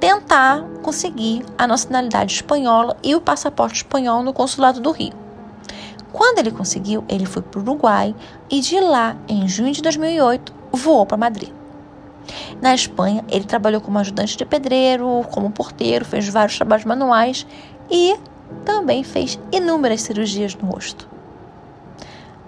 tentar 0.00 0.62
conseguir 0.82 1.44
a 1.56 1.66
nacionalidade 1.66 2.34
espanhola 2.34 2.96
e 3.02 3.14
o 3.14 3.20
passaporte 3.20 3.76
espanhol 3.76 4.22
no 4.22 4.32
consulado 4.32 4.80
do 4.80 4.90
Rio. 4.90 5.12
Quando 6.12 6.38
ele 6.38 6.50
conseguiu, 6.50 7.04
ele 7.08 7.26
foi 7.26 7.42
para 7.42 7.58
o 7.58 7.62
Uruguai 7.62 8.14
e 8.50 8.60
de 8.60 8.80
lá, 8.80 9.16
em 9.28 9.46
junho 9.46 9.72
de 9.72 9.82
2008, 9.82 10.54
voou 10.72 11.04
para 11.04 11.16
Madrid. 11.16 11.50
Na 12.60 12.74
Espanha, 12.74 13.24
ele 13.28 13.44
trabalhou 13.44 13.80
como 13.80 13.98
ajudante 13.98 14.36
de 14.36 14.44
pedreiro, 14.44 15.24
como 15.30 15.50
porteiro, 15.50 16.04
fez 16.04 16.28
vários 16.28 16.56
trabalhos 16.56 16.84
manuais 16.84 17.46
e 17.90 18.16
também 18.64 19.02
fez 19.02 19.38
inúmeras 19.52 20.02
cirurgias 20.02 20.54
no 20.54 20.70
rosto. 20.70 21.08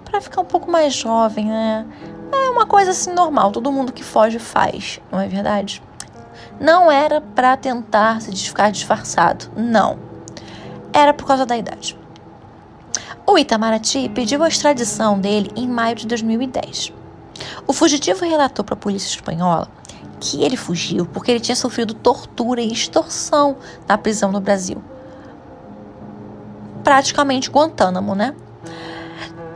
Para 0.04 0.20
ficar 0.20 0.40
um 0.40 0.44
pouco 0.46 0.70
mais 0.70 0.94
jovem, 0.94 1.46
né? 1.46 1.86
É 2.32 2.50
uma 2.50 2.66
coisa 2.66 2.90
assim 2.90 3.12
normal, 3.12 3.52
todo 3.52 3.70
mundo 3.72 3.92
que 3.92 4.02
foge 4.02 4.38
faz, 4.38 5.00
não 5.10 5.20
é 5.20 5.28
verdade? 5.28 5.82
Não 6.60 6.92
era 6.92 7.22
para 7.22 7.56
tentar 7.56 8.20
se 8.20 8.30
ficar 8.36 8.70
disfarçado, 8.70 9.50
não. 9.56 9.98
Era 10.92 11.14
por 11.14 11.26
causa 11.26 11.46
da 11.46 11.56
idade. 11.56 11.98
O 13.26 13.38
Itamaraty 13.38 14.10
pediu 14.10 14.42
a 14.44 14.48
extradição 14.48 15.18
dele 15.18 15.50
em 15.56 15.66
maio 15.66 15.96
de 15.96 16.06
2010. 16.06 16.92
O 17.66 17.72
fugitivo 17.72 18.26
relatou 18.26 18.62
para 18.62 18.74
a 18.74 18.76
polícia 18.76 19.08
espanhola 19.08 19.68
que 20.20 20.42
ele 20.42 20.56
fugiu 20.56 21.06
porque 21.06 21.30
ele 21.30 21.40
tinha 21.40 21.56
sofrido 21.56 21.94
tortura 21.94 22.60
e 22.60 22.70
extorsão 22.70 23.56
na 23.88 23.96
prisão 23.96 24.30
no 24.30 24.38
Brasil. 24.38 24.84
Praticamente 26.84 27.50
Guantánamo, 27.50 28.14
né? 28.14 28.34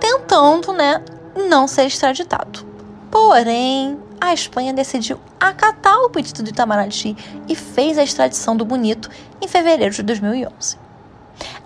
Tentando, 0.01 0.73
né, 0.73 1.05
não 1.51 1.69
ser 1.69 1.85
extraditado. 1.85 2.74
Porém, 3.15 3.97
a 4.21 4.35
Espanha 4.35 4.73
decidiu 4.73 5.21
acatar 5.39 5.99
o 5.99 6.11
pedido 6.11 6.43
do 6.43 6.51
Itamaraty 6.51 7.17
e 7.49 7.55
fez 7.55 7.97
a 7.97 8.03
extradição 8.03 8.57
do 8.57 8.65
Bonito 8.65 9.09
em 9.41 9.47
fevereiro 9.47 9.95
de 9.95 10.03
2011. 10.03 10.77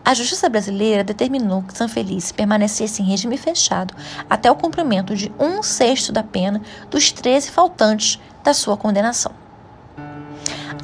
A 0.04 0.12
justiça 0.12 0.46
brasileira 0.50 1.02
determinou 1.02 1.62
que 1.62 1.74
Sanfelice 1.74 2.34
permanecesse 2.34 3.00
em 3.00 3.06
regime 3.06 3.38
fechado 3.38 3.94
até 4.28 4.50
o 4.50 4.56
cumprimento 4.56 5.16
de 5.16 5.32
um 5.38 5.62
sexto 5.62 6.12
da 6.12 6.22
pena 6.22 6.60
dos 6.90 7.10
13 7.12 7.50
faltantes 7.50 8.20
da 8.44 8.52
sua 8.52 8.76
condenação. 8.76 9.32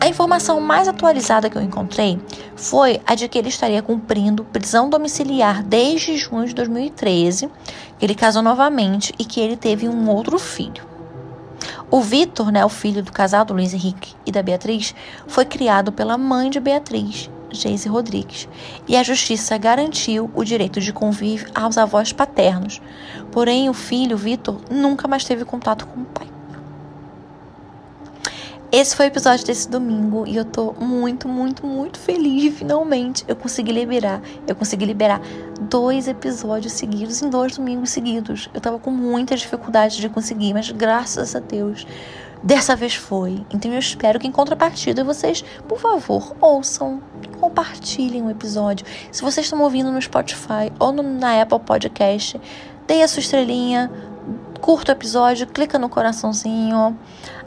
A 0.04 0.08
informação 0.08 0.60
mais 0.60 0.86
atualizada 0.86 1.48
que 1.48 1.56
eu 1.56 1.62
encontrei 1.62 2.20
foi 2.56 3.00
a 3.06 3.14
de 3.14 3.26
que 3.28 3.38
ele 3.38 3.48
estaria 3.48 3.80
cumprindo 3.80 4.44
prisão 4.44 4.90
domiciliar 4.90 5.62
desde 5.62 6.16
junho 6.16 6.46
de 6.46 6.54
2013, 6.54 7.48
que 7.93 7.93
ele 8.04 8.14
casou 8.14 8.42
novamente 8.42 9.14
e 9.18 9.24
que 9.24 9.40
ele 9.40 9.56
teve 9.56 9.88
um 9.88 10.10
outro 10.10 10.38
filho. 10.38 10.84
O 11.90 12.02
Vitor, 12.02 12.52
né, 12.52 12.62
o 12.62 12.68
filho 12.68 13.02
do 13.02 13.10
casal 13.10 13.46
do 13.46 13.54
Luiz 13.54 13.72
Henrique 13.72 14.14
e 14.26 14.30
da 14.30 14.42
Beatriz, 14.42 14.94
foi 15.26 15.46
criado 15.46 15.90
pela 15.90 16.18
mãe 16.18 16.50
de 16.50 16.60
Beatriz, 16.60 17.30
Geise 17.50 17.88
Rodrigues, 17.88 18.46
e 18.86 18.94
a 18.94 19.02
justiça 19.02 19.56
garantiu 19.56 20.30
o 20.34 20.44
direito 20.44 20.82
de 20.82 20.92
convívio 20.92 21.48
aos 21.54 21.78
avós 21.78 22.12
paternos. 22.12 22.82
Porém, 23.32 23.70
o 23.70 23.74
filho, 23.74 24.18
Vitor, 24.18 24.60
nunca 24.70 25.08
mais 25.08 25.24
teve 25.24 25.46
contato 25.46 25.86
com 25.86 26.02
o 26.02 26.04
pai. 26.04 26.33
Esse 28.76 28.96
foi 28.96 29.06
o 29.06 29.06
episódio 29.06 29.46
desse 29.46 29.70
domingo 29.70 30.26
e 30.26 30.34
eu 30.34 30.44
tô 30.44 30.72
muito, 30.72 31.28
muito, 31.28 31.64
muito 31.64 31.96
feliz 31.96 32.58
finalmente 32.58 33.24
eu 33.28 33.36
consegui 33.36 33.70
liberar. 33.70 34.20
Eu 34.48 34.56
consegui 34.56 34.84
liberar 34.84 35.20
dois 35.60 36.08
episódios 36.08 36.72
seguidos 36.72 37.22
em 37.22 37.30
dois 37.30 37.56
domingos 37.56 37.90
seguidos. 37.90 38.50
Eu 38.52 38.60
tava 38.60 38.80
com 38.80 38.90
muita 38.90 39.36
dificuldade 39.36 40.00
de 40.00 40.08
conseguir, 40.08 40.54
mas 40.54 40.72
graças 40.72 41.36
a 41.36 41.38
Deus 41.38 41.86
dessa 42.42 42.74
vez 42.74 42.96
foi. 42.96 43.46
Então 43.48 43.72
eu 43.72 43.78
espero 43.78 44.18
que 44.18 44.26
em 44.26 44.32
contrapartida 44.32 45.04
vocês, 45.04 45.44
por 45.68 45.78
favor, 45.78 46.34
ouçam, 46.40 47.00
compartilhem 47.38 48.24
o 48.24 48.30
episódio. 48.30 48.84
Se 49.12 49.22
vocês 49.22 49.46
estão 49.46 49.62
ouvindo 49.62 49.92
no 49.92 50.02
Spotify 50.02 50.72
ou 50.80 50.90
no, 50.90 51.00
na 51.04 51.40
Apple 51.40 51.60
Podcast, 51.60 52.40
deem 52.88 53.04
a 53.04 53.06
sua 53.06 53.20
estrelinha, 53.20 53.88
curta 54.64 54.92
o 54.92 54.94
episódio, 54.94 55.46
clica 55.46 55.78
no 55.78 55.90
coraçãozinho, 55.90 56.98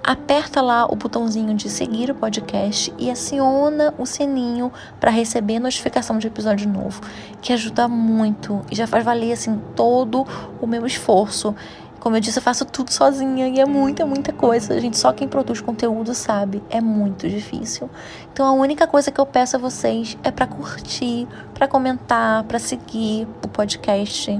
aperta 0.03 0.61
lá 0.61 0.85
o 0.85 0.95
botãozinho 0.95 1.55
de 1.55 1.67
seguir 1.67 2.11
o 2.11 2.13
podcast 2.13 2.93
e 2.95 3.09
aciona 3.09 3.91
o 3.97 4.05
sininho 4.05 4.71
para 4.99 5.09
receber 5.09 5.57
notificação 5.57 6.19
de 6.19 6.27
episódio 6.27 6.69
novo, 6.69 7.01
que 7.41 7.51
ajuda 7.51 7.87
muito 7.87 8.61
e 8.69 8.75
já 8.75 8.85
faz 8.85 9.03
valer 9.03 9.31
assim 9.31 9.59
todo 9.75 10.27
o 10.61 10.67
meu 10.67 10.85
esforço. 10.85 11.55
Como 11.99 12.15
eu 12.15 12.19
disse, 12.19 12.37
eu 12.37 12.43
faço 12.43 12.63
tudo 12.65 12.93
sozinha 12.93 13.47
e 13.47 13.59
é 13.59 13.65
muita, 13.65 14.05
muita 14.05 14.31
coisa. 14.31 14.75
A 14.75 14.79
gente 14.79 14.95
só 14.95 15.11
quem 15.11 15.27
produz 15.27 15.59
conteúdo 15.59 16.13
sabe, 16.13 16.61
é 16.69 16.79
muito 16.79 17.27
difícil. 17.27 17.89
Então 18.31 18.45
a 18.45 18.51
única 18.51 18.85
coisa 18.85 19.11
que 19.11 19.19
eu 19.19 19.25
peço 19.25 19.55
a 19.55 19.59
vocês 19.59 20.15
é 20.23 20.29
para 20.29 20.45
curtir, 20.45 21.27
para 21.55 21.67
comentar, 21.67 22.43
para 22.43 22.59
seguir 22.59 23.27
o 23.43 23.47
podcast 23.47 24.39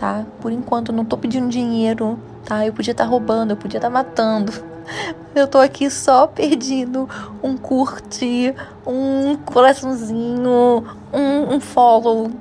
tá? 0.00 0.24
Por 0.40 0.50
enquanto 0.50 0.94
não 0.94 1.04
tô 1.04 1.18
pedindo 1.18 1.50
dinheiro, 1.50 2.18
tá? 2.46 2.66
Eu 2.66 2.72
podia 2.72 2.92
estar 2.92 3.04
tá 3.04 3.10
roubando, 3.10 3.50
eu 3.50 3.56
podia 3.56 3.76
estar 3.76 3.88
tá 3.88 3.92
matando. 3.92 4.50
Eu 5.32 5.46
tô 5.46 5.58
aqui 5.58 5.88
só 5.88 6.26
pedindo 6.26 7.08
um 7.40 7.56
curte, 7.56 8.52
um 8.84 9.36
coraçãozinho, 9.36 10.84
um, 11.12 11.54
um 11.54 11.60
follow. 11.60 12.32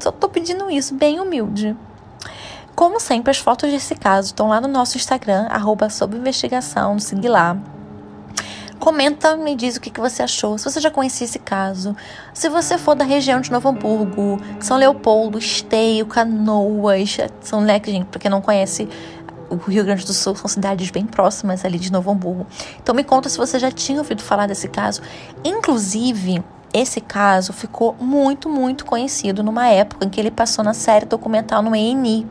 Só 0.00 0.10
tô 0.10 0.28
pedindo 0.28 0.68
isso, 0.68 0.92
bem 0.92 1.20
humilde. 1.20 1.76
Como 2.74 2.98
sempre, 2.98 3.30
as 3.30 3.38
fotos 3.38 3.70
desse 3.70 3.94
caso 3.94 4.28
estão 4.28 4.48
lá 4.48 4.60
no 4.60 4.66
nosso 4.66 4.96
Instagram, 4.96 5.46
arroba 5.48 5.88
sob 5.88 6.16
investigação, 6.16 6.98
siga 6.98 7.30
lá. 7.30 7.56
Comenta, 8.78 9.36
me 9.36 9.54
diz 9.54 9.76
o 9.76 9.80
que, 9.80 9.90
que 9.90 10.00
você 10.00 10.22
achou, 10.22 10.58
se 10.58 10.64
você 10.64 10.80
já 10.80 10.90
conhecia 10.90 11.24
esse 11.24 11.38
caso. 11.38 11.96
Se 12.32 12.48
você 12.48 12.76
for 12.76 12.94
da 12.94 13.04
região 13.04 13.40
de 13.40 13.50
Novo 13.50 13.68
Hamburgo, 13.68 14.38
São 14.60 14.76
Leopoldo, 14.76 15.38
Esteio, 15.38 16.06
Canoas, 16.06 17.16
São 17.40 17.60
Leque, 17.60 17.90
gente, 17.90 18.06
pra 18.06 18.20
quem 18.20 18.30
não 18.30 18.40
conhece, 18.40 18.88
o 19.48 19.56
Rio 19.56 19.84
Grande 19.84 20.04
do 20.04 20.12
Sul 20.12 20.34
são 20.36 20.48
cidades 20.48 20.90
bem 20.90 21.06
próximas 21.06 21.64
ali 21.64 21.78
de 21.78 21.90
Novo 21.90 22.10
Hamburgo. 22.10 22.46
Então 22.82 22.94
me 22.94 23.04
conta 23.04 23.28
se 23.28 23.38
você 23.38 23.58
já 23.58 23.70
tinha 23.70 23.98
ouvido 23.98 24.22
falar 24.22 24.46
desse 24.46 24.68
caso. 24.68 25.00
Inclusive, 25.44 26.42
esse 26.72 27.00
caso 27.00 27.52
ficou 27.52 27.94
muito, 28.00 28.48
muito 28.48 28.84
conhecido 28.84 29.42
numa 29.42 29.68
época 29.68 30.04
em 30.04 30.10
que 30.10 30.20
ele 30.20 30.30
passou 30.30 30.64
na 30.64 30.74
série 30.74 31.06
documental 31.06 31.62
no 31.62 31.74
ENI. 31.74 32.26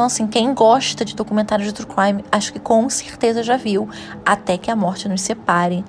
Então, 0.00 0.06
assim, 0.06 0.26
quem 0.26 0.54
gosta 0.54 1.04
de 1.04 1.14
documentários 1.14 1.68
de 1.68 1.74
true 1.74 1.86
crime, 1.86 2.24
acho 2.32 2.54
que 2.54 2.58
com 2.58 2.88
certeza 2.88 3.42
já 3.42 3.58
viu, 3.58 3.86
até 4.24 4.56
que 4.56 4.70
a 4.70 4.74
morte 4.74 5.06
nos 5.06 5.20
separe. 5.20 5.84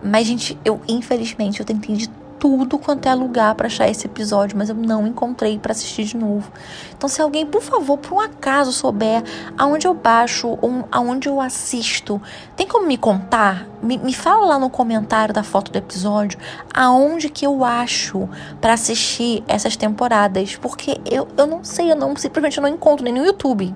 Mas, 0.00 0.28
gente, 0.28 0.56
eu, 0.64 0.80
infelizmente, 0.86 1.58
eu 1.58 1.66
tentei 1.66 1.96
de 1.96 2.08
tudo 2.38 2.78
quanto 2.78 3.06
é 3.06 3.14
lugar 3.14 3.54
para 3.54 3.66
achar 3.66 3.88
esse 3.88 4.06
episódio, 4.06 4.56
mas 4.56 4.68
eu 4.68 4.74
não 4.74 5.06
encontrei 5.06 5.58
para 5.58 5.72
assistir 5.72 6.04
de 6.04 6.16
novo. 6.16 6.50
Então, 6.96 7.08
se 7.08 7.20
alguém, 7.20 7.44
por 7.44 7.62
favor, 7.62 7.98
por 7.98 8.14
um 8.14 8.20
acaso 8.20 8.72
souber 8.72 9.22
aonde 9.56 9.86
eu 9.86 9.94
baixo 9.94 10.58
ou 10.60 10.88
aonde 10.90 11.28
eu 11.28 11.40
assisto, 11.40 12.20
tem 12.56 12.66
como 12.66 12.86
me 12.86 12.96
contar? 12.96 13.66
Me, 13.82 13.98
me 13.98 14.12
fala 14.12 14.46
lá 14.46 14.58
no 14.58 14.70
comentário 14.70 15.32
da 15.32 15.42
foto 15.42 15.70
do 15.70 15.78
episódio 15.78 16.38
aonde 16.74 17.28
que 17.28 17.46
eu 17.46 17.64
acho 17.64 18.28
para 18.60 18.72
assistir 18.72 19.44
essas 19.46 19.76
temporadas, 19.76 20.56
porque 20.56 21.00
eu, 21.04 21.28
eu 21.36 21.46
não 21.46 21.62
sei, 21.62 21.90
eu 21.90 21.96
não 21.96 22.16
simplesmente 22.16 22.58
eu 22.58 22.62
não 22.62 22.68
encontro 22.68 23.04
nem 23.04 23.14
no 23.14 23.24
YouTube. 23.24 23.74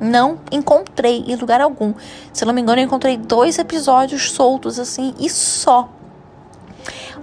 Não 0.00 0.38
encontrei 0.52 1.24
em 1.26 1.34
lugar 1.34 1.60
algum. 1.60 1.92
Se 2.32 2.44
não 2.44 2.52
me 2.52 2.60
engano, 2.60 2.80
eu 2.80 2.84
encontrei 2.84 3.16
dois 3.16 3.58
episódios 3.58 4.30
soltos 4.30 4.78
assim 4.78 5.12
e 5.18 5.28
só. 5.28 5.88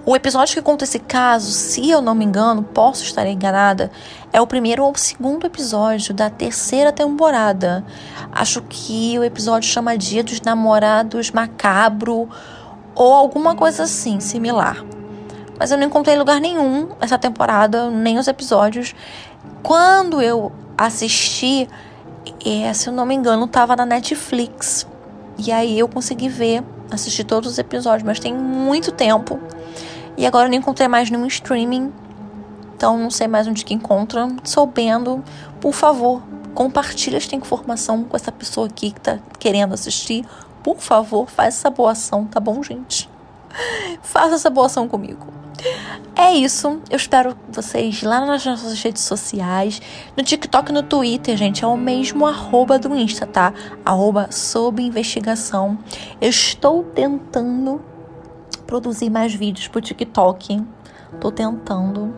O 0.04 0.14
episódio 0.14 0.54
que 0.54 0.62
conta 0.62 0.84
esse 0.84 0.98
caso, 0.98 1.50
se 1.50 1.90
eu 1.90 2.00
não 2.00 2.14
me 2.14 2.24
engano, 2.24 2.62
posso 2.62 3.02
estar 3.02 3.26
enganada, 3.26 3.90
é 4.32 4.40
o 4.40 4.46
primeiro 4.46 4.84
ou 4.84 4.94
segundo 4.94 5.46
episódio 5.46 6.14
da 6.14 6.30
terceira 6.30 6.92
temporada. 6.92 7.84
Acho 8.30 8.62
que 8.62 9.18
o 9.18 9.24
episódio 9.24 9.68
chama 9.68 9.96
Dia 9.96 10.22
dos 10.22 10.40
Namorados 10.40 11.30
Macabro 11.30 12.28
ou 12.94 13.12
alguma 13.12 13.56
coisa 13.56 13.82
assim, 13.82 14.20
similar. 14.20 14.84
Mas 15.58 15.70
eu 15.70 15.78
não 15.78 15.86
encontrei 15.86 16.16
lugar 16.16 16.40
nenhum 16.40 16.88
essa 17.00 17.18
temporada, 17.18 17.90
nem 17.90 18.18
os 18.18 18.28
episódios. 18.28 18.94
Quando 19.62 20.20
eu 20.20 20.52
assisti, 20.76 21.68
é, 22.44 22.72
se 22.72 22.88
eu 22.88 22.92
não 22.92 23.06
me 23.06 23.14
engano, 23.14 23.46
estava 23.46 23.74
na 23.74 23.86
Netflix. 23.86 24.86
E 25.38 25.50
aí 25.50 25.78
eu 25.78 25.88
consegui 25.88 26.28
ver, 26.28 26.62
assistir 26.90 27.24
todos 27.24 27.52
os 27.52 27.58
episódios, 27.58 28.02
mas 28.02 28.20
tem 28.20 28.34
muito 28.34 28.92
tempo. 28.92 29.40
E 30.16 30.26
agora 30.26 30.46
eu 30.46 30.50
não 30.50 30.58
encontrei 30.58 30.88
mais 30.88 31.10
nenhum 31.10 31.26
streaming. 31.26 31.92
Então 32.74 32.98
não 32.98 33.10
sei 33.10 33.26
mais 33.26 33.46
onde 33.46 33.64
que 33.64 33.74
encontra. 33.74 34.28
Soubendo, 34.44 35.22
por 35.60 35.72
favor, 35.72 36.22
compartilhe 36.54 37.16
esta 37.16 37.34
informação 37.34 38.04
com 38.04 38.16
essa 38.16 38.32
pessoa 38.32 38.66
aqui 38.66 38.90
que 38.90 39.00
tá 39.00 39.18
querendo 39.38 39.74
assistir. 39.74 40.24
Por 40.62 40.78
favor, 40.78 41.28
faz 41.28 41.54
essa 41.54 41.70
boa 41.70 41.92
ação, 41.92 42.24
tá 42.26 42.40
bom, 42.40 42.62
gente? 42.62 43.08
Faça 44.02 44.34
essa 44.34 44.50
boa 44.50 44.66
ação 44.66 44.88
comigo. 44.88 45.36
É 46.14 46.32
isso. 46.32 46.80
Eu 46.90 46.96
espero 46.96 47.36
vocês 47.48 48.02
lá 48.02 48.24
nas 48.24 48.44
nossas 48.44 48.80
redes 48.82 49.02
sociais. 49.02 49.80
No 50.16 50.22
TikTok 50.22 50.70
e 50.70 50.74
no 50.74 50.82
Twitter, 50.82 51.36
gente. 51.36 51.64
É 51.64 51.66
o 51.66 51.76
mesmo 51.76 52.26
arroba 52.26 52.78
do 52.78 52.94
Insta, 52.96 53.26
tá? 53.26 53.52
Arroba 53.84 54.28
sob 54.30 54.82
investigação. 54.82 55.78
Eu 56.20 56.30
estou 56.30 56.82
tentando 56.82 57.80
produzir 58.66 59.10
mais 59.10 59.34
vídeos 59.34 59.68
pro 59.68 59.80
TikTok. 59.80 60.62
Tô 61.20 61.30
tentando. 61.30 62.14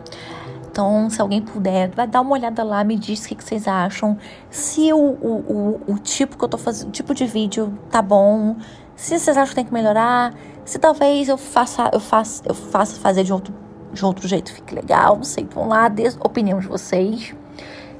Então, 0.71 1.09
se 1.09 1.21
alguém 1.21 1.41
puder, 1.41 1.89
vai 1.89 2.07
dar 2.07 2.21
uma 2.21 2.31
olhada 2.31 2.63
lá, 2.63 2.83
me 2.83 2.95
diz 2.95 3.25
o 3.25 3.27
que, 3.27 3.35
que 3.35 3.43
vocês 3.43 3.67
acham. 3.67 4.17
Se 4.49 4.93
o, 4.93 4.97
o, 4.97 5.81
o, 5.87 5.93
o, 5.93 5.99
tipo 5.99 6.37
que 6.37 6.43
eu 6.43 6.47
tô 6.47 6.57
fazendo, 6.57 6.91
tipo 6.91 7.13
de 7.13 7.25
vídeo 7.25 7.77
tá 7.89 8.01
bom. 8.01 8.55
Se 8.95 9.17
vocês 9.17 9.35
acham 9.35 9.49
que 9.49 9.55
tem 9.55 9.65
que 9.65 9.73
melhorar. 9.73 10.33
Se 10.63 10.77
talvez 10.77 11.27
eu 11.27 11.37
faça, 11.37 11.89
eu 11.91 11.99
faça, 11.99 12.43
eu 12.45 12.53
faça 12.53 12.99
fazer 12.99 13.23
de 13.23 13.33
outro, 13.33 13.53
de 13.91 14.05
outro 14.05 14.27
jeito, 14.27 14.53
fique 14.53 14.75
legal. 14.75 15.15
Não 15.15 15.23
sei. 15.23 15.47
Vão 15.53 15.67
lá, 15.67 15.89
dê 15.89 16.07
opinião 16.19 16.59
de 16.59 16.67
vocês. 16.67 17.33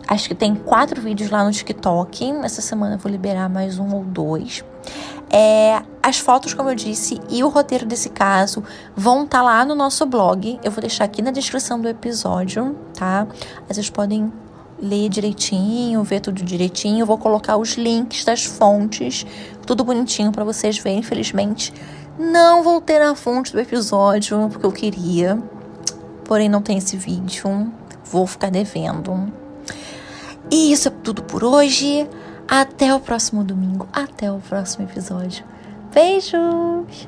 Acho 0.08 0.28
que 0.28 0.36
tem 0.36 0.56
quatro 0.56 1.02
vídeos 1.02 1.30
lá 1.30 1.44
no 1.44 1.52
TikTok. 1.52 2.32
Essa 2.44 2.62
semana 2.62 2.96
eu 2.96 3.00
vou 3.00 3.12
liberar 3.12 3.50
mais 3.50 3.78
um 3.78 3.94
ou 3.94 4.04
dois. 4.04 4.64
É, 5.32 5.82
as 6.02 6.18
fotos, 6.18 6.54
como 6.54 6.70
eu 6.70 6.76
disse, 6.76 7.20
e 7.30 7.44
o 7.44 7.50
roteiro 7.50 7.86
desse 7.86 8.10
caso 8.10 8.64
vão 8.96 9.24
estar 9.24 9.40
tá 9.40 9.44
lá 9.44 9.64
no 9.64 9.76
nosso 9.76 10.06
blog. 10.06 10.60
Eu 10.64 10.72
vou 10.72 10.82
deixar 10.82 11.04
aqui 11.04 11.22
na 11.22 11.32
descrição 11.32 11.80
do 11.80 11.88
episódio, 11.88 12.76
tá? 12.96 13.28
Vocês 13.68 13.90
podem 13.90 14.32
ler 14.82 15.10
direitinho, 15.10 16.04
ver 16.04 16.20
tudo 16.20 16.44
direitinho. 16.44 17.04
Eu 17.04 17.06
vou 17.06 17.18
colocar 17.18 17.58
os 17.58 17.74
links 17.74 18.26
das 18.26 18.46
fontes, 18.46 19.26
tudo 19.66 19.84
bonitinho 19.84 20.32
para 20.32 20.44
vocês 20.44 20.78
verem. 20.78 21.00
Infelizmente, 21.00 21.74
não 22.18 22.64
vou 22.64 22.82
ter 22.82 23.02
a 23.02 23.14
fonte 23.14 23.52
do 23.52 23.60
episódio, 23.60 24.50
porque 24.52 24.66
eu 24.66 24.72
queria. 24.72 25.42
Porém, 26.26 26.50
não 26.50 26.62
tem 26.62 26.78
esse 26.78 26.98
vídeo. 26.98 27.72
Vou 28.06 28.26
ficar 28.26 28.50
devendo. 28.50 29.32
E 30.50 30.72
isso 30.72 30.88
é 30.88 30.92
tudo 31.04 31.22
por 31.24 31.44
hoje. 31.44 32.08
Até 32.50 32.94
o 32.96 33.00
próximo 33.00 33.44
domingo, 33.44 33.88
até 33.94 34.32
o 34.32 34.40
próximo 34.40 34.86
episódio. 34.86 35.46
Beijos! 35.94 37.08